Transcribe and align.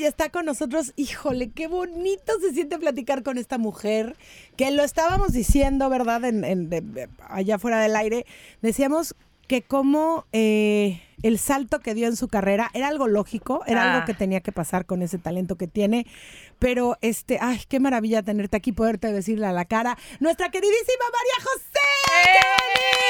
Ya 0.00 0.08
está 0.08 0.30
con 0.30 0.46
nosotros, 0.46 0.92
híjole, 0.96 1.50
qué 1.50 1.66
bonito 1.68 2.32
se 2.40 2.52
siente 2.54 2.78
platicar 2.78 3.22
con 3.22 3.36
esta 3.36 3.58
mujer, 3.58 4.16
que 4.56 4.70
lo 4.70 4.82
estábamos 4.82 5.32
diciendo, 5.32 5.90
¿verdad? 5.90 6.24
En, 6.24 6.42
en- 6.44 6.70
de- 6.70 6.80
de- 6.80 7.08
allá 7.28 7.58
fuera 7.58 7.80
del 7.80 7.94
aire, 7.96 8.24
decíamos 8.62 9.14
que 9.46 9.60
como 9.62 10.24
eh, 10.32 11.02
el 11.22 11.38
salto 11.38 11.80
que 11.80 11.92
dio 11.94 12.06
en 12.06 12.16
su 12.16 12.28
carrera 12.28 12.70
era 12.72 12.88
algo 12.88 13.08
lógico, 13.08 13.62
era 13.66 13.82
Ah. 13.82 13.94
algo 13.94 14.06
que 14.06 14.14
tenía 14.14 14.40
que 14.40 14.52
pasar 14.52 14.86
con 14.86 15.02
ese 15.02 15.18
talento 15.18 15.56
que 15.56 15.66
tiene, 15.66 16.06
pero 16.58 16.96
este, 17.02 17.38
ay, 17.40 17.60
qué 17.68 17.78
maravilla 17.80 18.22
tenerte 18.22 18.56
aquí, 18.56 18.72
poderte 18.72 19.12
decirle 19.12 19.46
a 19.46 19.52
la 19.52 19.64
cara, 19.66 19.98
nuestra 20.20 20.50
queridísima 20.50 21.04
María 21.12 21.44
José, 21.50 21.88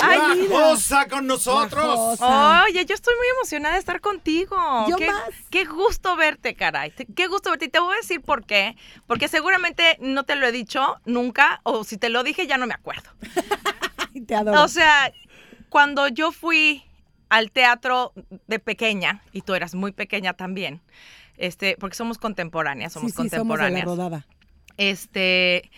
Bajosa 0.00 1.08
con 1.08 1.26
nosotros. 1.26 2.20
Oye, 2.20 2.84
yo 2.84 2.94
estoy 2.94 3.14
muy 3.16 3.26
emocionada 3.36 3.74
de 3.74 3.80
estar 3.80 4.00
contigo. 4.00 4.56
Yo 4.88 4.96
qué, 4.96 5.06
más. 5.06 5.22
Qué 5.50 5.64
gusto 5.64 6.16
verte, 6.16 6.54
caray. 6.54 6.92
Qué 6.92 7.26
gusto 7.26 7.50
verte. 7.50 7.66
Y 7.66 7.68
te 7.68 7.78
voy 7.78 7.94
a 7.94 7.96
decir 7.98 8.20
por 8.20 8.44
qué. 8.44 8.76
Porque 9.06 9.28
seguramente 9.28 9.96
no 10.00 10.24
te 10.24 10.36
lo 10.36 10.46
he 10.46 10.52
dicho 10.52 10.96
nunca, 11.04 11.60
o 11.62 11.84
si 11.84 11.96
te 11.98 12.08
lo 12.08 12.22
dije 12.22 12.46
ya 12.46 12.56
no 12.58 12.66
me 12.66 12.74
acuerdo. 12.74 13.10
Te 14.26 14.34
adoro. 14.34 14.62
O 14.62 14.68
sea, 14.68 15.12
cuando 15.68 16.08
yo 16.08 16.32
fui 16.32 16.82
al 17.28 17.50
teatro 17.50 18.12
de 18.46 18.58
pequeña, 18.58 19.22
y 19.32 19.42
tú 19.42 19.54
eras 19.54 19.74
muy 19.74 19.92
pequeña 19.92 20.32
también, 20.32 20.80
este, 21.36 21.76
porque 21.78 21.96
somos 21.96 22.16
contemporáneas, 22.18 22.94
somos 22.94 23.12
sí, 23.12 23.22
sí, 23.22 23.28
somos 23.28 23.30
de 23.30 23.36
la 23.36 23.40
contemporáneas. 23.40 23.84
rodada. 23.84 24.26
este 24.78 25.70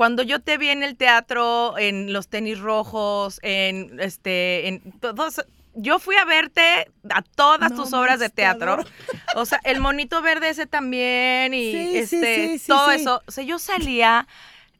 cuando 0.00 0.22
yo 0.22 0.40
te 0.40 0.56
vi 0.56 0.70
en 0.70 0.82
el 0.82 0.96
teatro 0.96 1.76
en 1.76 2.14
los 2.14 2.28
tenis 2.28 2.58
rojos 2.58 3.38
en 3.42 4.00
este 4.00 4.66
en 4.68 4.92
todos 4.98 5.42
yo 5.74 5.98
fui 5.98 6.16
a 6.16 6.24
verte 6.24 6.90
a 7.10 7.20
todas 7.20 7.70
No 7.72 7.82
tus 7.82 7.92
obras 7.92 8.18
de 8.18 8.30
teatro 8.30 8.72
adoro. 8.72 8.88
o 9.36 9.44
sea 9.44 9.60
el 9.62 9.78
monito 9.78 10.22
verde 10.22 10.48
ese 10.48 10.64
también 10.64 11.52
y 11.52 11.72
Sí, 11.72 11.98
este 11.98 12.34
sí, 12.48 12.58
sí, 12.60 12.66
todo 12.68 12.90
eso. 12.92 13.20
O 13.26 13.30
sea 13.30 13.44
yo 13.44 13.58
salía 13.58 14.26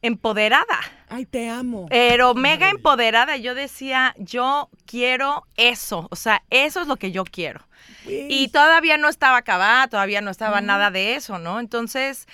empoderada. 0.00 0.78
Ay, 1.10 1.27
te 1.27 1.50
amo. 1.50 1.84
pero 1.90 2.32
mega 2.32 2.70
empoderada. 2.70 3.36
Yo 3.36 3.55
decía 3.55 4.14
yo 4.16 4.70
quiero 4.86 5.46
eso. 5.58 6.08
O 6.10 6.16
sea 6.16 6.42
eso 6.48 6.80
es 6.80 6.86
lo 6.86 6.96
que 6.96 7.12
yo 7.12 7.24
quiero. 7.24 7.60
Y 8.06 8.48
todavía 8.48 8.96
no 8.96 9.10
estaba 9.10 9.36
acabada, 9.36 9.86
todavía 9.88 10.22
no 10.22 10.30
estaba 10.30 10.62
nada 10.62 10.90
de 10.90 11.14
eso, 11.14 11.38
¿no? 11.38 11.60
Entonces, 11.60 12.27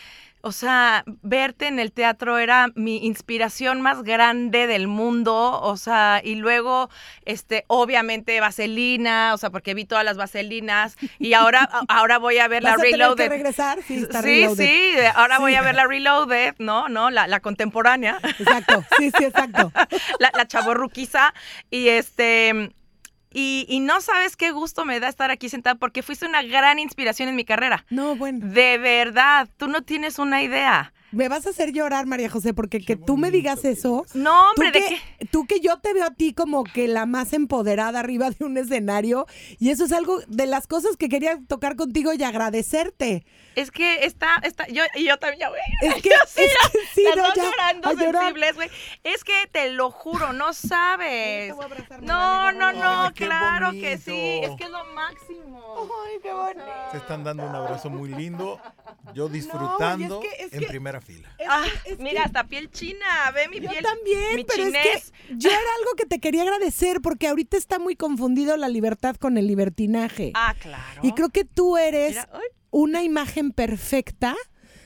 o 0.46 0.52
sea, 0.52 1.02
verte 1.22 1.66
en 1.66 1.80
el 1.80 1.90
teatro 1.90 2.38
era 2.38 2.68
mi 2.76 3.04
inspiración 3.04 3.80
más 3.80 4.04
grande 4.04 4.68
del 4.68 4.86
mundo, 4.86 5.60
o 5.60 5.76
sea, 5.76 6.20
y 6.22 6.36
luego, 6.36 6.88
este, 7.24 7.64
obviamente 7.66 8.38
Vaselina, 8.38 9.34
o 9.34 9.38
sea, 9.38 9.50
porque 9.50 9.74
vi 9.74 9.84
todas 9.86 10.04
las 10.04 10.16
Vaselinas 10.16 10.96
y 11.18 11.32
ahora, 11.32 11.68
ahora 11.88 12.18
voy 12.18 12.38
a 12.38 12.46
ver 12.46 12.62
la 12.62 12.70
¿Vas 12.70 12.78
a 12.78 12.82
tener 12.82 12.92
que 12.92 13.02
Reloaded. 13.02 13.28
regresar? 13.28 13.78
Sí, 13.82 13.96
está 13.96 14.22
sí, 14.22 14.42
Reloaded. 14.42 14.66
sí, 14.66 15.06
ahora 15.16 15.40
voy 15.40 15.56
a 15.56 15.62
ver 15.62 15.74
la 15.74 15.88
Reloaded, 15.88 16.54
¿no? 16.60 16.88
¿No? 16.88 17.10
La, 17.10 17.26
la 17.26 17.40
contemporánea 17.40 18.20
Exacto, 18.38 18.84
sí, 18.98 19.10
sí, 19.18 19.24
exacto. 19.24 19.72
la, 20.20 20.30
la 20.32 20.46
chavorruquiza 20.46 21.34
y 21.70 21.88
este 21.88 22.70
y, 23.38 23.66
y 23.68 23.80
no 23.80 24.00
sabes 24.00 24.34
qué 24.34 24.50
gusto 24.50 24.86
me 24.86 24.98
da 24.98 25.08
estar 25.08 25.30
aquí 25.30 25.50
sentada 25.50 25.74
porque 25.74 26.02
fuiste 26.02 26.24
una 26.24 26.42
gran 26.42 26.78
inspiración 26.78 27.28
en 27.28 27.36
mi 27.36 27.44
carrera. 27.44 27.84
No, 27.90 28.16
bueno. 28.16 28.46
De 28.46 28.78
verdad, 28.78 29.46
tú 29.58 29.68
no 29.68 29.82
tienes 29.82 30.18
una 30.18 30.42
idea. 30.42 30.94
Me 31.12 31.28
vas 31.28 31.46
a 31.46 31.50
hacer 31.50 31.72
llorar, 31.72 32.04
María 32.06 32.28
José, 32.28 32.52
porque 32.52 32.80
que 32.80 32.96
tú 32.96 33.16
me 33.16 33.30
digas 33.30 33.64
eso. 33.64 34.04
No, 34.12 34.50
hombre, 34.50 34.72
tú 34.72 34.78
¿de 34.78 34.84
que, 34.84 34.88
qué? 35.18 35.26
Tú 35.26 35.46
que 35.46 35.60
yo 35.60 35.78
te 35.78 35.94
veo 35.94 36.04
a 36.04 36.10
ti 36.14 36.34
como 36.34 36.64
que 36.64 36.88
la 36.88 37.06
más 37.06 37.32
empoderada 37.32 38.00
arriba 38.00 38.30
de 38.30 38.44
un 38.44 38.58
escenario 38.58 39.26
y 39.58 39.70
eso 39.70 39.84
es 39.84 39.92
algo 39.92 40.20
de 40.26 40.46
las 40.46 40.66
cosas 40.66 40.96
que 40.96 41.08
quería 41.08 41.38
tocar 41.48 41.76
contigo 41.76 42.12
y 42.12 42.22
agradecerte. 42.22 43.24
Es 43.54 43.70
que 43.70 44.04
está, 44.04 44.34
está, 44.42 44.66
yo, 44.66 44.82
y 44.96 45.04
yo 45.04 45.16
también 45.18 45.40
ya 45.40 45.48
voy. 45.48 45.58
Es 45.80 45.94
que- 46.02 46.08
yo 46.10 46.16
sí, 46.26 46.42
es 46.42 46.50
ya, 46.52 46.70
que 46.70 46.78
sí, 46.94 47.04
las 47.04 47.16
no, 47.16 47.22
dos 47.22 47.34
ya, 47.36 47.44
llorando 47.44 47.88
sensibles, 47.96 48.54
güey. 48.56 48.70
Es 49.04 49.24
que 49.24 49.46
te 49.50 49.70
lo 49.70 49.90
juro, 49.90 50.32
no 50.32 50.52
sabes. 50.52 51.48
Te 51.48 51.52
voy 51.52 51.62
a 51.62 51.66
abrazar, 51.66 52.00
me 52.00 52.06
No, 52.06 52.14
vale, 52.14 52.58
no, 52.58 52.72
no, 52.72 53.02
Ay, 53.04 53.12
claro 53.14 53.70
que 53.72 53.96
sí. 53.96 54.40
Es 54.42 54.50
que 54.56 54.64
es 54.64 54.70
lo 54.70 54.84
máximo. 54.86 55.88
Ay, 56.06 56.18
qué 56.22 56.32
bonito. 56.32 56.66
Se 56.90 56.98
están 56.98 57.24
dando 57.24 57.44
un 57.46 57.54
abrazo 57.54 57.88
muy 57.90 58.10
lindo. 58.10 58.60
Yo 59.14 59.28
disfrutando 59.28 60.20
es 60.22 60.28
que- 60.28 60.44
es 60.44 60.52
en 60.52 60.60
que- 60.60 60.66
primera 61.00 61.28
fila. 61.28 61.34
Es 61.38 61.46
Ah, 61.48 61.66
es 61.84 61.98
mira, 61.98 62.10
que 62.12 62.18
hasta 62.26 62.44
piel 62.44 62.70
china, 62.70 63.06
ve 63.34 63.48
mi 63.48 63.60
yo 63.60 63.70
piel. 63.70 63.82
también, 63.82 64.36
mi 64.36 64.44
pero 64.44 64.64
chinés. 64.64 64.86
es 64.96 65.10
que 65.12 65.36
yo 65.36 65.50
era 65.50 65.58
algo 65.78 65.90
que 65.96 66.06
te 66.06 66.18
quería 66.18 66.42
agradecer 66.42 67.00
porque 67.00 67.28
ahorita 67.28 67.56
está 67.56 67.78
muy 67.78 67.96
confundido 67.96 68.56
la 68.56 68.68
libertad 68.68 69.16
con 69.16 69.38
el 69.38 69.46
libertinaje. 69.46 70.32
Ah, 70.34 70.54
claro. 70.60 71.00
Y 71.02 71.12
creo 71.12 71.28
que 71.30 71.44
tú 71.44 71.76
eres 71.76 72.10
Mira, 72.10 72.28
una 72.70 73.02
imagen 73.02 73.52
perfecta 73.52 74.34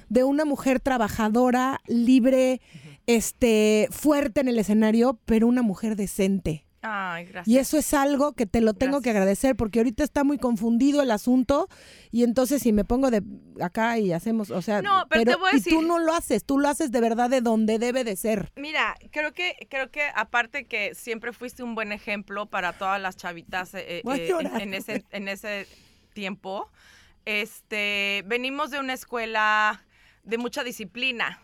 de 0.09 0.25
una 0.25 0.45
mujer 0.45 0.81
trabajadora, 0.81 1.81
libre, 1.87 2.61
este, 3.07 3.89
fuerte 3.91 4.41
en 4.41 4.49
el 4.49 4.59
escenario, 4.59 5.19
pero 5.25 5.47
una 5.47 5.63
mujer 5.63 5.97
decente. 5.97 6.65
Ay, 6.83 7.27
gracias. 7.27 7.49
Y 7.49 7.59
eso 7.59 7.77
es 7.77 7.93
algo 7.93 8.33
que 8.33 8.47
te 8.47 8.61
lo 8.61 8.73
tengo 8.73 9.03
que 9.03 9.11
agradecer 9.11 9.55
porque 9.55 9.81
ahorita 9.81 10.03
está 10.03 10.25
muy 10.25 10.39
confundido 10.39 11.03
el 11.03 11.11
asunto 11.11 11.69
y 12.11 12.25
entonces 12.25 12.63
si 12.63 12.73
me 12.73 12.85
pongo 12.85 13.11
de 13.11 13.23
acá 13.61 13.99
y 13.99 14.13
hacemos, 14.13 14.51
o 14.51 14.63
sea, 14.63 14.81
No, 14.81 15.07
pero 15.11 15.33
te 15.33 15.37
voy 15.37 15.51
a 15.53 15.57
y 15.57 15.61
tú 15.61 15.83
no 15.83 15.99
lo 15.99 16.15
haces, 16.15 16.45
tú 16.45 16.59
lo 16.59 16.69
haces 16.69 16.91
de 16.91 17.01
verdad 17.01 17.29
de 17.29 17.43
donde 17.43 17.79
debe 17.79 18.05
de 18.05 18.17
ser. 18.17 18.51
Mira, 18.57 18.97
creo 19.11 19.33
que 19.33 19.67
creo 19.69 19.91
que 19.91 20.03
aparte 20.15 20.65
que 20.65 20.95
siempre 20.95 21.33
fuiste 21.33 21.63
un 21.63 21.75
buen 21.75 21.93
ejemplo 21.93 22.47
para 22.47 22.73
todas 22.73 23.01
las 23.01 23.17
chavitas 23.17 23.75
eh, 23.75 24.03
eh, 24.05 24.33
en, 24.41 24.61
en 24.61 24.75
ese 24.75 25.05
en 25.11 25.29
ese 25.29 25.67
tiempo. 26.15 26.71
Este, 27.27 28.25
venimos 28.27 28.71
de 28.71 28.81
una 28.81 28.95
escuela 28.95 29.85
de 30.25 30.39
mucha 30.39 30.65
disciplina, 30.65 31.41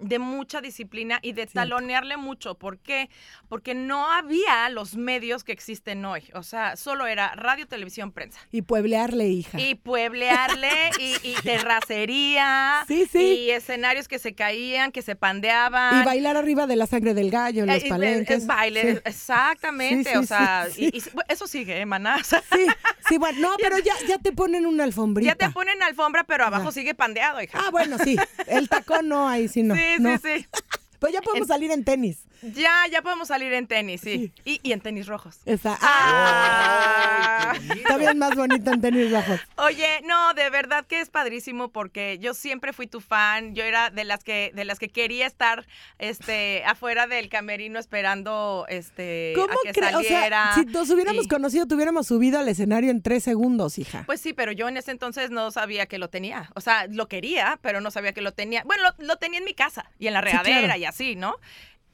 de 0.00 0.18
mucha 0.18 0.60
disciplina 0.60 1.20
y 1.22 1.32
de 1.32 1.46
talonearle 1.46 2.16
mucho. 2.16 2.56
¿Por 2.56 2.78
qué? 2.78 3.08
Porque 3.48 3.74
no 3.74 4.10
había 4.10 4.68
los 4.70 4.96
medios 4.96 5.44
que 5.44 5.52
existen 5.52 6.04
hoy. 6.04 6.24
O 6.34 6.42
sea, 6.42 6.76
solo 6.76 7.06
era 7.06 7.34
radio, 7.36 7.66
televisión, 7.68 8.10
prensa. 8.10 8.40
Y 8.50 8.62
pueblearle, 8.62 9.28
hija. 9.28 9.60
Y 9.60 9.76
pueblearle 9.76 10.70
y, 10.98 11.14
y 11.22 11.34
terracería. 11.42 12.84
Sí, 12.88 13.06
sí. 13.10 13.18
Y 13.18 13.50
escenarios 13.50 14.08
que 14.08 14.18
se 14.18 14.34
caían, 14.34 14.92
que 14.92 15.02
se 15.02 15.14
pandeaban. 15.16 16.02
Y 16.02 16.04
bailar 16.04 16.36
arriba 16.36 16.66
de 16.66 16.76
la 16.76 16.86
sangre 16.86 17.14
del 17.14 17.30
gallo 17.30 17.62
en 17.62 17.68
los 17.68 17.82
Eh, 17.82 17.86
y- 17.86 17.88
palenques. 17.88 18.42
eh, 18.42 18.46
baile, 18.46 18.92
Sí. 18.94 19.00
exactamente. 19.04 20.10
Sí, 20.10 20.16
sí, 20.16 20.16
o 20.18 20.22
sea, 20.24 20.66
y- 20.76 21.02
eso 21.28 21.46
sigue, 21.46 21.80
¿eh, 21.80 21.86
maná? 21.86 22.16
O 22.20 22.24
sea, 22.24 22.42
Sí, 22.52 22.66
sí, 23.08 23.18
bueno, 23.18 23.38
no, 23.40 23.56
pero 23.58 23.78
ya, 23.78 23.94
ya 24.08 24.18
te 24.18 24.32
ponen 24.32 24.66
una 24.66 24.84
alfombrita. 24.84 25.32
ya 25.32 25.36
te 25.36 25.50
ponen 25.52 25.82
alfombra, 25.82 26.24
pero 26.24 26.44
abajo 26.44 26.70
sigue 26.72 26.94
pandeado, 26.94 27.40
hija. 27.42 27.58
Ah, 27.64 27.70
bueno, 27.70 27.98
sí. 27.98 28.16
El 28.46 28.68
tacón 28.68 29.08
no, 29.08 29.28
ahí 29.28 29.48
sí 29.48 29.62
no. 29.62 29.74
sí, 29.74 29.80
no. 30.00 30.18
sí. 30.18 30.46
Pues 30.98 31.12
ya 31.12 31.20
podemos 31.20 31.48
salir 31.48 31.72
en 31.72 31.82
tenis. 31.82 32.26
Ya, 32.42 32.84
ya 32.90 33.02
podemos 33.02 33.28
salir 33.28 33.52
en 33.52 33.66
tenis, 33.66 34.00
sí. 34.00 34.32
Y, 34.44 34.60
y 34.62 34.72
en 34.72 34.80
tenis 34.80 35.06
rojos. 35.06 35.38
Esa. 35.46 35.78
Ah. 35.80 37.52
Ay. 37.52 37.78
Está 37.78 37.96
bien 37.96 38.18
más 38.18 38.34
bonito 38.34 38.70
en 38.72 38.80
tenis 38.80 39.10
rojos. 39.10 39.40
Oye, 39.56 40.00
no, 40.04 40.34
de 40.34 40.50
verdad 40.50 40.84
que 40.86 41.00
es 41.00 41.08
padrísimo 41.10 41.68
porque 41.68 42.18
yo 42.18 42.34
siempre 42.34 42.72
fui 42.72 42.86
tu 42.86 43.00
fan. 43.00 43.54
Yo 43.54 43.64
era 43.64 43.90
de 43.90 44.04
las 44.04 44.24
que 44.24 44.50
de 44.54 44.64
las 44.64 44.78
que 44.78 44.88
quería 44.88 45.26
estar 45.26 45.66
este 45.98 46.64
afuera 46.64 47.06
del 47.06 47.28
camerino 47.28 47.78
esperando 47.78 48.66
este 48.68 49.32
¿Cómo 49.36 49.52
a 49.52 49.56
que 49.62 49.72
crees? 49.72 49.94
O 49.94 50.02
saliera. 50.02 50.54
sea, 50.54 50.64
si 50.64 50.64
nos 50.66 50.90
hubiéramos 50.90 51.28
conocido, 51.28 51.66
te 51.66 51.74
hubiéramos 51.74 52.06
subido 52.06 52.38
al 52.38 52.48
escenario 52.48 52.90
en 52.90 53.02
tres 53.02 53.22
segundos, 53.24 53.78
hija. 53.78 54.02
Pues 54.06 54.20
sí, 54.20 54.32
pero 54.32 54.52
yo 54.52 54.68
en 54.68 54.76
ese 54.76 54.90
entonces 54.90 55.30
no 55.30 55.50
sabía 55.50 55.86
que 55.86 55.98
lo 55.98 56.08
tenía. 56.08 56.50
O 56.54 56.60
sea, 56.60 56.86
lo 56.88 57.06
quería, 57.08 57.58
pero 57.62 57.80
no 57.80 57.90
sabía 57.90 58.12
que 58.12 58.20
lo 58.22 58.32
tenía. 58.32 58.62
Bueno, 58.64 58.82
lo, 58.98 59.06
lo 59.06 59.16
tenía 59.16 59.38
en 59.38 59.44
mi 59.44 59.54
casa 59.54 59.90
y 59.98 60.06
en 60.08 60.14
la 60.14 60.20
Sí, 60.20 60.26
regadera 60.26 60.64
claro. 60.64 60.80
y 60.80 60.84
así, 60.84 61.16
¿no? 61.16 61.36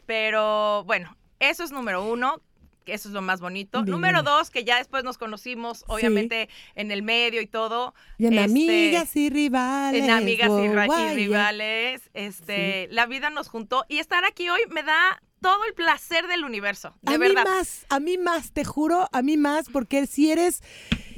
Pero 0.08 0.84
bueno, 0.84 1.14
eso 1.38 1.62
es 1.62 1.70
número 1.70 2.02
uno. 2.02 2.40
que 2.87 2.94
Eso 2.94 3.08
es 3.08 3.14
lo 3.14 3.20
más 3.20 3.43
bonito. 3.43 3.84
Número 3.84 4.22
dos, 4.22 4.49
que 4.49 4.64
ya 4.64 4.78
después 4.78 5.05
nos 5.05 5.19
conocimos, 5.19 5.84
obviamente, 5.87 6.49
en 6.76 6.90
el 6.90 7.02
medio 7.02 7.43
y 7.43 7.46
todo. 7.46 7.94
Y 8.16 8.25
en 8.25 8.32
este, 8.32 8.44
amigas 8.44 9.14
y 9.16 9.28
rivales. 9.28 10.02
En 10.02 10.08
amigas 10.08 10.49
y, 10.50 11.14
rivales. 11.14 12.10
Este, 12.14 12.88
la 12.90 13.05
vida 13.05 13.28
nos 13.28 13.50
juntó. 13.50 13.84
Y 13.87 13.99
estar 13.99 14.25
aquí 14.25 14.49
hoy 14.49 14.62
me 14.70 14.82
da 14.82 15.22
todo 15.43 15.62
el 15.66 15.75
placer 15.75 16.26
del 16.26 16.43
universo. 16.43 16.94
De 17.02 17.12
a 17.12 17.19
verdad. 17.19 17.44
mí 17.44 17.50
más, 17.50 17.87
a 17.90 18.00
mí 18.00 18.16
más, 18.16 18.52
te 18.52 18.64
juro, 18.64 19.10
a 19.12 19.20
mí 19.20 19.37
más, 19.37 19.69
porque 19.69 20.06
si 20.06 20.32
eres, 20.32 20.62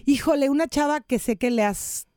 híjole, 0.05 0.51
una 0.51 0.67
chava 0.67 1.01
que 1.01 1.21
sé 1.21 1.37
que 1.37 1.53
le 1.53 1.63
has 1.63 2.09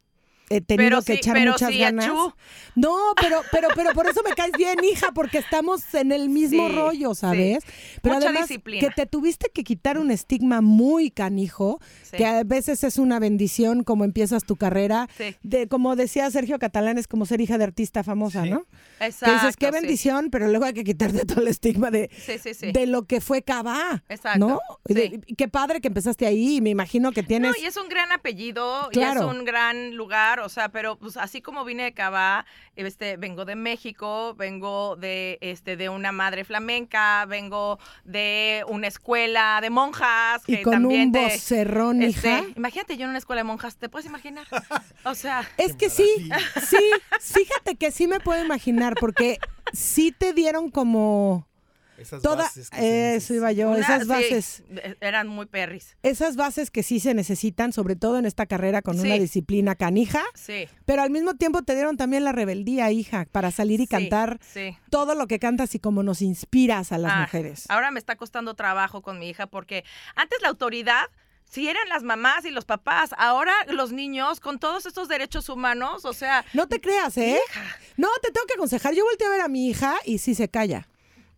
he 0.49 0.61
tenido 0.61 0.87
Pero 0.89 1.01
que 1.01 1.13
sí, 1.13 1.19
echar 1.19 1.33
pero 1.35 1.51
muchas 1.53 1.69
sí, 1.71 1.77
ganas. 1.79 2.05
achú. 2.05 2.33
No, 2.75 2.95
pero, 3.19 3.41
pero, 3.51 3.67
pero 3.75 3.91
por 3.93 4.07
eso 4.07 4.21
me 4.27 4.31
caes 4.35 4.51
bien, 4.57 4.77
hija, 4.83 5.11
porque 5.13 5.37
estamos 5.37 5.81
en 5.93 6.11
el 6.11 6.29
mismo 6.29 6.67
Sí, 6.69 6.75
rollo, 6.75 7.13
sí. 7.15 7.21
¿sabes? 7.21 7.63
Pero 8.01 8.15
Mucha 8.15 8.27
además 8.29 8.47
disciplina. 8.49 8.87
que 8.87 8.93
te 8.93 9.05
tuviste 9.05 9.49
que 9.53 9.63
quitar 9.63 9.97
un 9.97 10.11
estigma 10.11 10.61
muy 10.61 11.11
canijo, 11.11 11.79
Sí. 12.03 12.17
que 12.17 12.25
a 12.25 12.43
veces 12.43 12.83
es 12.83 12.97
una 12.97 13.19
bendición 13.19 13.83
como 13.83 14.03
empiezas 14.05 14.43
tu 14.43 14.55
carrera. 14.55 15.07
Sí. 15.17 15.35
De, 15.43 15.67
como 15.67 15.95
decía 15.95 16.29
Sergio 16.31 16.59
Catalán, 16.59 16.97
es 16.97 17.07
como 17.07 17.25
ser 17.25 17.41
hija 17.41 17.57
de 17.57 17.63
artista 17.65 18.03
famosa, 18.03 18.43
Sí. 18.43 18.49
¿no? 18.49 18.65
Que 18.99 19.05
Exacto. 19.07 19.33
dices, 19.35 19.57
qué 19.57 19.67
sí. 19.67 19.71
bendición, 19.71 20.29
pero 20.31 20.47
luego 20.47 20.65
hay 20.65 20.73
que 20.73 20.83
quitarte 20.83 21.25
todo 21.25 21.41
el 21.41 21.47
estigma 21.47 21.91
de, 21.91 22.09
Sí, 22.25 22.33
sí, 22.41 22.53
sí. 22.53 22.71
de 22.71 22.87
lo 22.87 23.03
que 23.05 23.21
fue 23.21 23.41
Cabá. 23.43 24.03
Exacto, 24.09 24.39
¿No? 24.39 24.59
De- 24.85 25.21
qué 25.37 25.47
padre 25.47 25.79
que 25.81 25.87
empezaste 25.89 26.25
ahí 26.25 26.57
y 26.57 26.61
me 26.61 26.69
imagino 26.71 27.11
que 27.11 27.23
tienes... 27.23 27.51
No, 27.57 27.63
y 27.63 27.65
es 27.67 27.77
un 27.77 27.87
gran 27.89 28.11
apellido, 28.11 28.89
Claro. 28.91 29.21
y 29.21 29.23
es 29.29 29.37
un 29.39 29.45
gran 29.45 29.95
lugar, 29.95 30.32
o 30.39 30.49
sea, 30.49 30.69
pero 30.69 30.97
pues 30.97 31.17
así 31.17 31.41
como 31.41 31.63
vine 31.65 31.83
de 31.83 31.93
Cabá, 31.93 32.45
este, 32.75 33.17
vengo 33.17 33.45
de 33.45 33.55
México, 33.55 34.35
vengo 34.35 34.95
de, 34.95 35.37
este, 35.41 35.75
de 35.77 35.89
una 35.89 36.11
madre 36.11 36.43
flamenca, 36.43 37.25
vengo 37.25 37.79
de 38.03 38.63
una 38.67 38.87
escuela 38.87 39.59
de 39.61 39.69
monjas, 39.69 40.43
que 40.45 40.53
y 40.53 40.61
con 40.63 40.73
también 40.73 41.07
un 41.07 41.11
te- 41.13 41.19
vocerrón, 41.23 42.01
este, 42.01 42.29
hija. 42.29 42.43
imagínate 42.55 42.97
yo 42.97 43.03
en 43.05 43.09
una 43.09 43.19
escuela 43.19 43.41
de 43.41 43.45
monjas, 43.45 43.77
¿te 43.77 43.89
puedes 43.89 44.05
imaginar? 44.07 44.47
O 45.05 45.15
sea, 45.15 45.47
Es 45.57 45.75
que 45.75 45.89
sí, 45.89 46.07
sí, 46.65 46.77
fíjate 47.19 47.75
que 47.75 47.91
sí 47.91 48.07
me 48.07 48.19
puedo 48.19 48.43
imaginar, 48.43 48.95
porque 48.99 49.37
sí 49.73 50.11
te 50.11 50.33
dieron 50.33 50.69
como 50.71 51.47
Esas 52.03 52.21
toda, 52.21 52.35
bases 52.43 52.69
que 52.69 52.77
se 52.77 53.15
eso 53.15 53.33
iba 53.33 53.51
yo, 53.51 53.69
una- 53.69 53.79
esas 53.79 54.03
sí, 54.03 54.07
bases, 54.07 54.63
eran 55.01 55.27
muy 55.27 55.45
perris. 55.47 55.97
esas 56.03 56.35
bases 56.35 56.69
que 56.71 56.83
sí 56.83 56.99
se 56.99 57.13
necesitan, 57.13 57.73
sobre 57.73 57.95
todo 57.95 58.17
en 58.19 58.25
esta 58.25 58.45
carrera 58.45 58.81
con 58.81 58.99
una 58.99 59.15
disciplina 59.15 59.75
canija, 59.75 60.21
Sí. 60.35 60.67
pero 60.85 61.01
al 61.01 61.09
mismo 61.09 61.33
tiempo 61.35 61.63
te 61.63 61.73
dieron 61.75 61.97
también 61.97 62.23
la 62.23 62.31
rebeldía, 62.31 62.91
hija, 62.91 63.25
para 63.31 63.51
salir 63.51 63.79
y 63.79 63.85
sí, 63.85 63.89
cantar 63.89 64.39
Sí. 64.53 64.77
todo 64.89 65.15
lo 65.15 65.27
que 65.27 65.39
cantas 65.39 65.73
y 65.75 65.79
como 65.79 66.03
nos 66.03 66.21
inspiras 66.21 66.91
a 66.91 66.97
las 66.97 67.11
Ah, 67.13 67.21
mujeres. 67.21 67.65
Ahora 67.69 67.89
me 67.91 67.99
está 67.99 68.15
costando 68.15 68.53
trabajo 68.53 69.01
con 69.01 69.17
mi 69.19 69.29
hija 69.29 69.47
porque 69.47 69.83
antes 70.15 70.41
la 70.41 70.49
autoridad 70.49 71.05
si 71.45 71.67
eran 71.67 71.87
las 71.87 72.01
mamás 72.01 72.45
y 72.45 72.49
los 72.49 72.65
papás, 72.65 73.11
ahora 73.15 73.53
los 73.67 73.91
niños 73.91 74.39
con 74.39 74.57
todos 74.57 74.87
estos 74.87 75.07
derechos 75.07 75.49
humanos, 75.49 76.03
o 76.03 76.11
sea, 76.13 76.43
No 76.53 76.67
te 76.67 76.81
creas, 76.81 77.15
¿eh? 77.17 77.39
No, 77.95 78.07
te 78.23 78.31
tengo 78.31 78.47
que 78.47 78.55
aconsejar. 78.55 78.95
Yo 78.95 79.03
volteé 79.05 79.27
a 79.27 79.29
ver 79.29 79.41
a 79.41 79.47
mi 79.49 79.67
hija 79.69 79.93
y 80.03 80.17
sí 80.17 80.33
se 80.33 80.49
calla. 80.49 80.87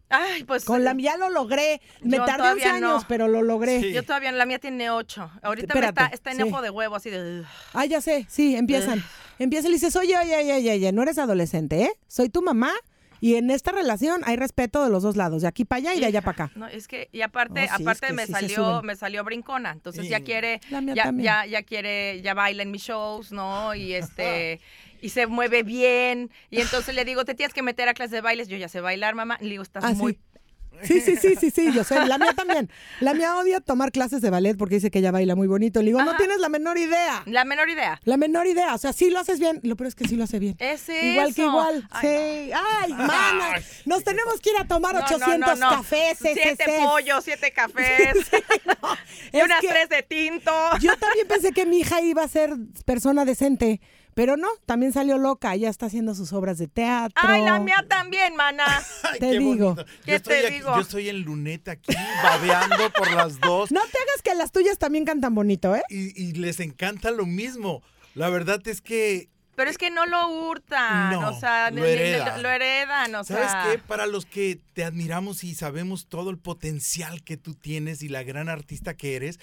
Ay, 0.09 0.43
pues 0.43 0.65
Con 0.65 0.83
la 0.83 0.93
ya 0.97 1.17
lo 1.17 1.29
logré. 1.29 1.81
Me 2.01 2.17
tardé 2.17 2.31
11 2.33 2.37
todavía 2.37 2.73
años, 2.75 3.01
no. 3.01 3.07
pero 3.07 3.27
lo 3.27 3.41
logré. 3.41 3.81
Sí. 3.81 3.93
yo 3.93 4.03
todavía 4.03 4.31
la 4.31 4.45
mía 4.45 4.59
tiene 4.59 4.89
ocho. 4.89 5.31
Ahorita 5.41 5.73
me 5.73 5.85
está, 5.87 6.05
está 6.07 6.31
en 6.31 6.37
sí. 6.37 6.43
ojo 6.43 6.61
de 6.61 6.69
huevo 6.69 6.95
así 6.95 7.09
de. 7.09 7.43
Ah, 7.73 7.85
ya 7.85 8.01
sé, 8.01 8.25
sí, 8.29 8.55
empiezan. 8.55 9.03
Empieza 9.39 9.67
y 9.67 9.71
le 9.71 9.75
dices, 9.75 9.95
oye, 9.95 10.17
oye, 10.17 10.35
oye, 10.37 10.53
oye, 10.53 10.71
oye, 10.71 10.91
no 10.91 11.01
eres 11.03 11.17
adolescente, 11.17 11.81
¿eh? 11.83 11.91
Soy 12.07 12.29
tu 12.29 12.41
mamá 12.41 12.71
y 13.19 13.35
en 13.35 13.49
esta 13.49 13.71
relación 13.71 14.21
hay 14.25 14.35
respeto 14.37 14.83
de 14.83 14.89
los 14.89 15.03
dos 15.03 15.15
lados, 15.15 15.41
de 15.41 15.47
aquí 15.47 15.65
para 15.65 15.79
allá 15.79 15.93
y 15.95 15.99
de 15.99 16.05
allá 16.05 16.21
para 16.21 16.45
acá. 16.45 16.51
No, 16.55 16.67
es 16.67 16.87
que, 16.87 17.09
y 17.11 17.21
aparte, 17.21 17.63
sí, 17.63 17.67
aparte 17.69 18.05
es 18.05 18.11
que 18.11 18.13
me 18.13 18.25
sí 18.27 18.31
salió, 18.31 18.81
me 18.83 18.95
salió 18.95 19.23
brincona. 19.23 19.71
Entonces 19.71 20.03
Sí. 20.03 20.09
ya 20.09 20.19
quiere, 20.21 20.61
La 20.69 20.79
mía 20.81 20.93
ya, 20.95 21.03
también. 21.05 21.25
ya, 21.25 21.45
ya 21.45 21.63
quiere, 21.63 22.21
ya 22.21 22.33
baila 22.33 22.63
en 22.63 22.71
mis 22.71 22.83
shows, 22.83 23.31
¿no? 23.31 23.73
Y 23.75 23.93
este, 23.93 24.59
y 25.05 25.09
se 25.09 25.27
mueve 25.27 25.61
bien. 25.63 26.31
Y 26.49 26.61
entonces 26.61 26.95
le 26.95 27.05
digo, 27.05 27.25
te 27.25 27.35
tienes 27.35 27.53
que 27.53 27.61
meter 27.61 27.87
a 27.87 27.93
clases 27.93 28.11
de 28.11 28.21
bailes. 28.21 28.47
Yo 28.47 28.57
ya 28.57 28.67
sé 28.69 28.81
bailar, 28.81 29.13
mamá. 29.13 29.37
Le 29.39 29.49
digo, 29.51 29.63
estás 29.63 29.83
Ah, 29.83 29.93
muy 29.93 30.13
sí. 30.13 30.19
Sí, 30.83 30.99
sí, 30.99 31.15
sí, 31.15 31.35
sí, 31.39 31.51
sí, 31.51 31.71
yo 31.73 31.83
sé. 31.85 32.05
La 32.05 32.17
mía 32.17 32.33
también. 32.35 32.69
La 32.99 33.13
mía 33.13 33.37
odia 33.37 33.61
tomar 33.61 33.91
clases 33.93 34.21
de 34.21 34.29
ballet 34.29 34.57
porque 34.57 34.75
dice 34.75 34.91
que 34.91 34.99
ella 34.99 35.11
baila 35.11 35.35
muy 35.35 35.47
bonito. 35.47 35.79
Le 35.79 35.85
digo, 35.85 36.03
no 36.03 36.17
tienes 36.17 36.39
la 36.39 36.49
menor 36.49 36.77
idea. 36.77 37.23
la 37.27 37.45
menor 37.45 37.69
idea. 37.69 38.01
La 38.03 38.17
menor 38.17 38.45
idea. 38.47 38.73
O 38.73 38.77
sea, 38.77 38.91
sí 38.91 39.09
lo 39.09 39.19
haces 39.19 39.39
bien. 39.39 39.59
Lo 39.63 39.75
peor 39.77 39.87
es 39.87 39.95
que 39.95 40.07
sí 40.07 40.15
lo 40.15 40.25
hace 40.25 40.39
bien. 40.39 40.55
Es 40.59 40.89
Igual 40.89 41.33
que 41.33 41.43
igual. 41.43 41.87
Ay, 41.91 42.01
sí. 42.01 42.51
Ay, 42.53 42.93
mana. 42.93 43.53
Nos 43.85 44.03
tenemos 44.03 44.39
que 44.41 44.49
ir 44.49 44.57
a 44.59 44.67
tomar 44.67 44.95
no, 44.95 44.99
no, 44.99 45.05
800 45.05 45.59
no, 45.59 45.69
no. 45.69 45.75
cafés. 45.77 46.17
Siete 46.19 46.57
pollos, 46.83 47.23
siete 47.23 47.51
cafés. 47.51 48.15
y 49.31 49.37
Es 49.37 49.45
unas 49.45 49.61
tres 49.61 49.89
de 49.89 50.03
tinto. 50.03 50.51
Yo 50.81 50.97
también 50.97 51.27
pensé 51.27 51.51
que 51.51 51.65
mi 51.65 51.79
hija 51.79 52.01
iba 52.01 52.23
a 52.23 52.27
ser 52.27 52.51
persona 52.85 53.23
decente, 53.23 53.79
pero 54.15 54.35
no, 54.37 54.47
también 54.65 54.91
salió 54.93 55.19
loca. 55.19 55.53
Ella 55.53 55.69
está 55.69 55.85
haciendo 55.85 56.15
sus 56.15 56.33
obras 56.33 56.57
de 56.57 56.67
teatro. 56.67 57.21
Ay, 57.23 57.43
la 57.43 57.59
mía 57.59 57.85
también, 57.87 58.35
mana. 58.35 58.65
Ay, 59.03 59.19
Te 59.19 59.31
qué 59.31 59.37
digo. 59.39 59.73
bonito. 59.75 59.85
¿Qué 60.03 60.11
Yo 60.11 60.15
estoy 60.17 60.39
te 60.41 60.47
aquí- 60.47 60.55
digo? 60.55 60.73
yo 60.75 60.81
estoy 60.81 61.09
en 61.09 61.21
luneta 61.21 61.73
aquí, 61.73 61.93
babeando 62.23 62.91
por 62.93 63.11
las 63.13 63.39
dos. 63.39 63.71
No 63.71 63.81
te 63.81 63.97
hagas 63.99 64.21
que 64.23 64.33
las 64.33 64.51
tuyas 64.51 64.79
también 64.79 65.05
cantan 65.05 65.35
bonito, 65.35 65.75
¿eh? 65.75 65.83
Y, 65.89 66.19
y 66.19 66.31
les 66.33 66.59
encanta 66.59 67.11
lo 67.11 67.25
mismo. 67.27 67.83
La 68.15 68.29
verdad 68.29 68.65
es 68.67 68.81
que, 68.81 69.27
Pero 69.57 69.69
es 69.69 69.77
que 69.77 69.89
no 69.91 70.05
lo 70.05 70.29
hurtan, 70.29 71.11
No, 71.11 71.29
o 71.29 71.39
sea, 71.39 71.69
lo 71.71 71.83
heredan. 71.85 72.41
lo 72.41 72.49
heredan, 72.49 73.13
o 73.15 73.23
¿sabes 73.25 73.51
sea. 73.51 73.67
qué? 73.71 73.77
Para 73.79 74.07
los 74.07 74.25
que 74.25 74.59
te 74.73 74.83
admiramos 74.85 75.43
y 75.43 75.53
sabemos 75.55 76.07
todo 76.07 76.29
el 76.29 76.37
potencial 76.37 77.21
que 77.23 77.35
tú 77.37 77.53
tienes 77.53 78.01
y 78.01 78.07
la 78.07 78.23
gran 78.23 78.47
artista 78.47 78.93
que 78.95 79.17
eres, 79.17 79.39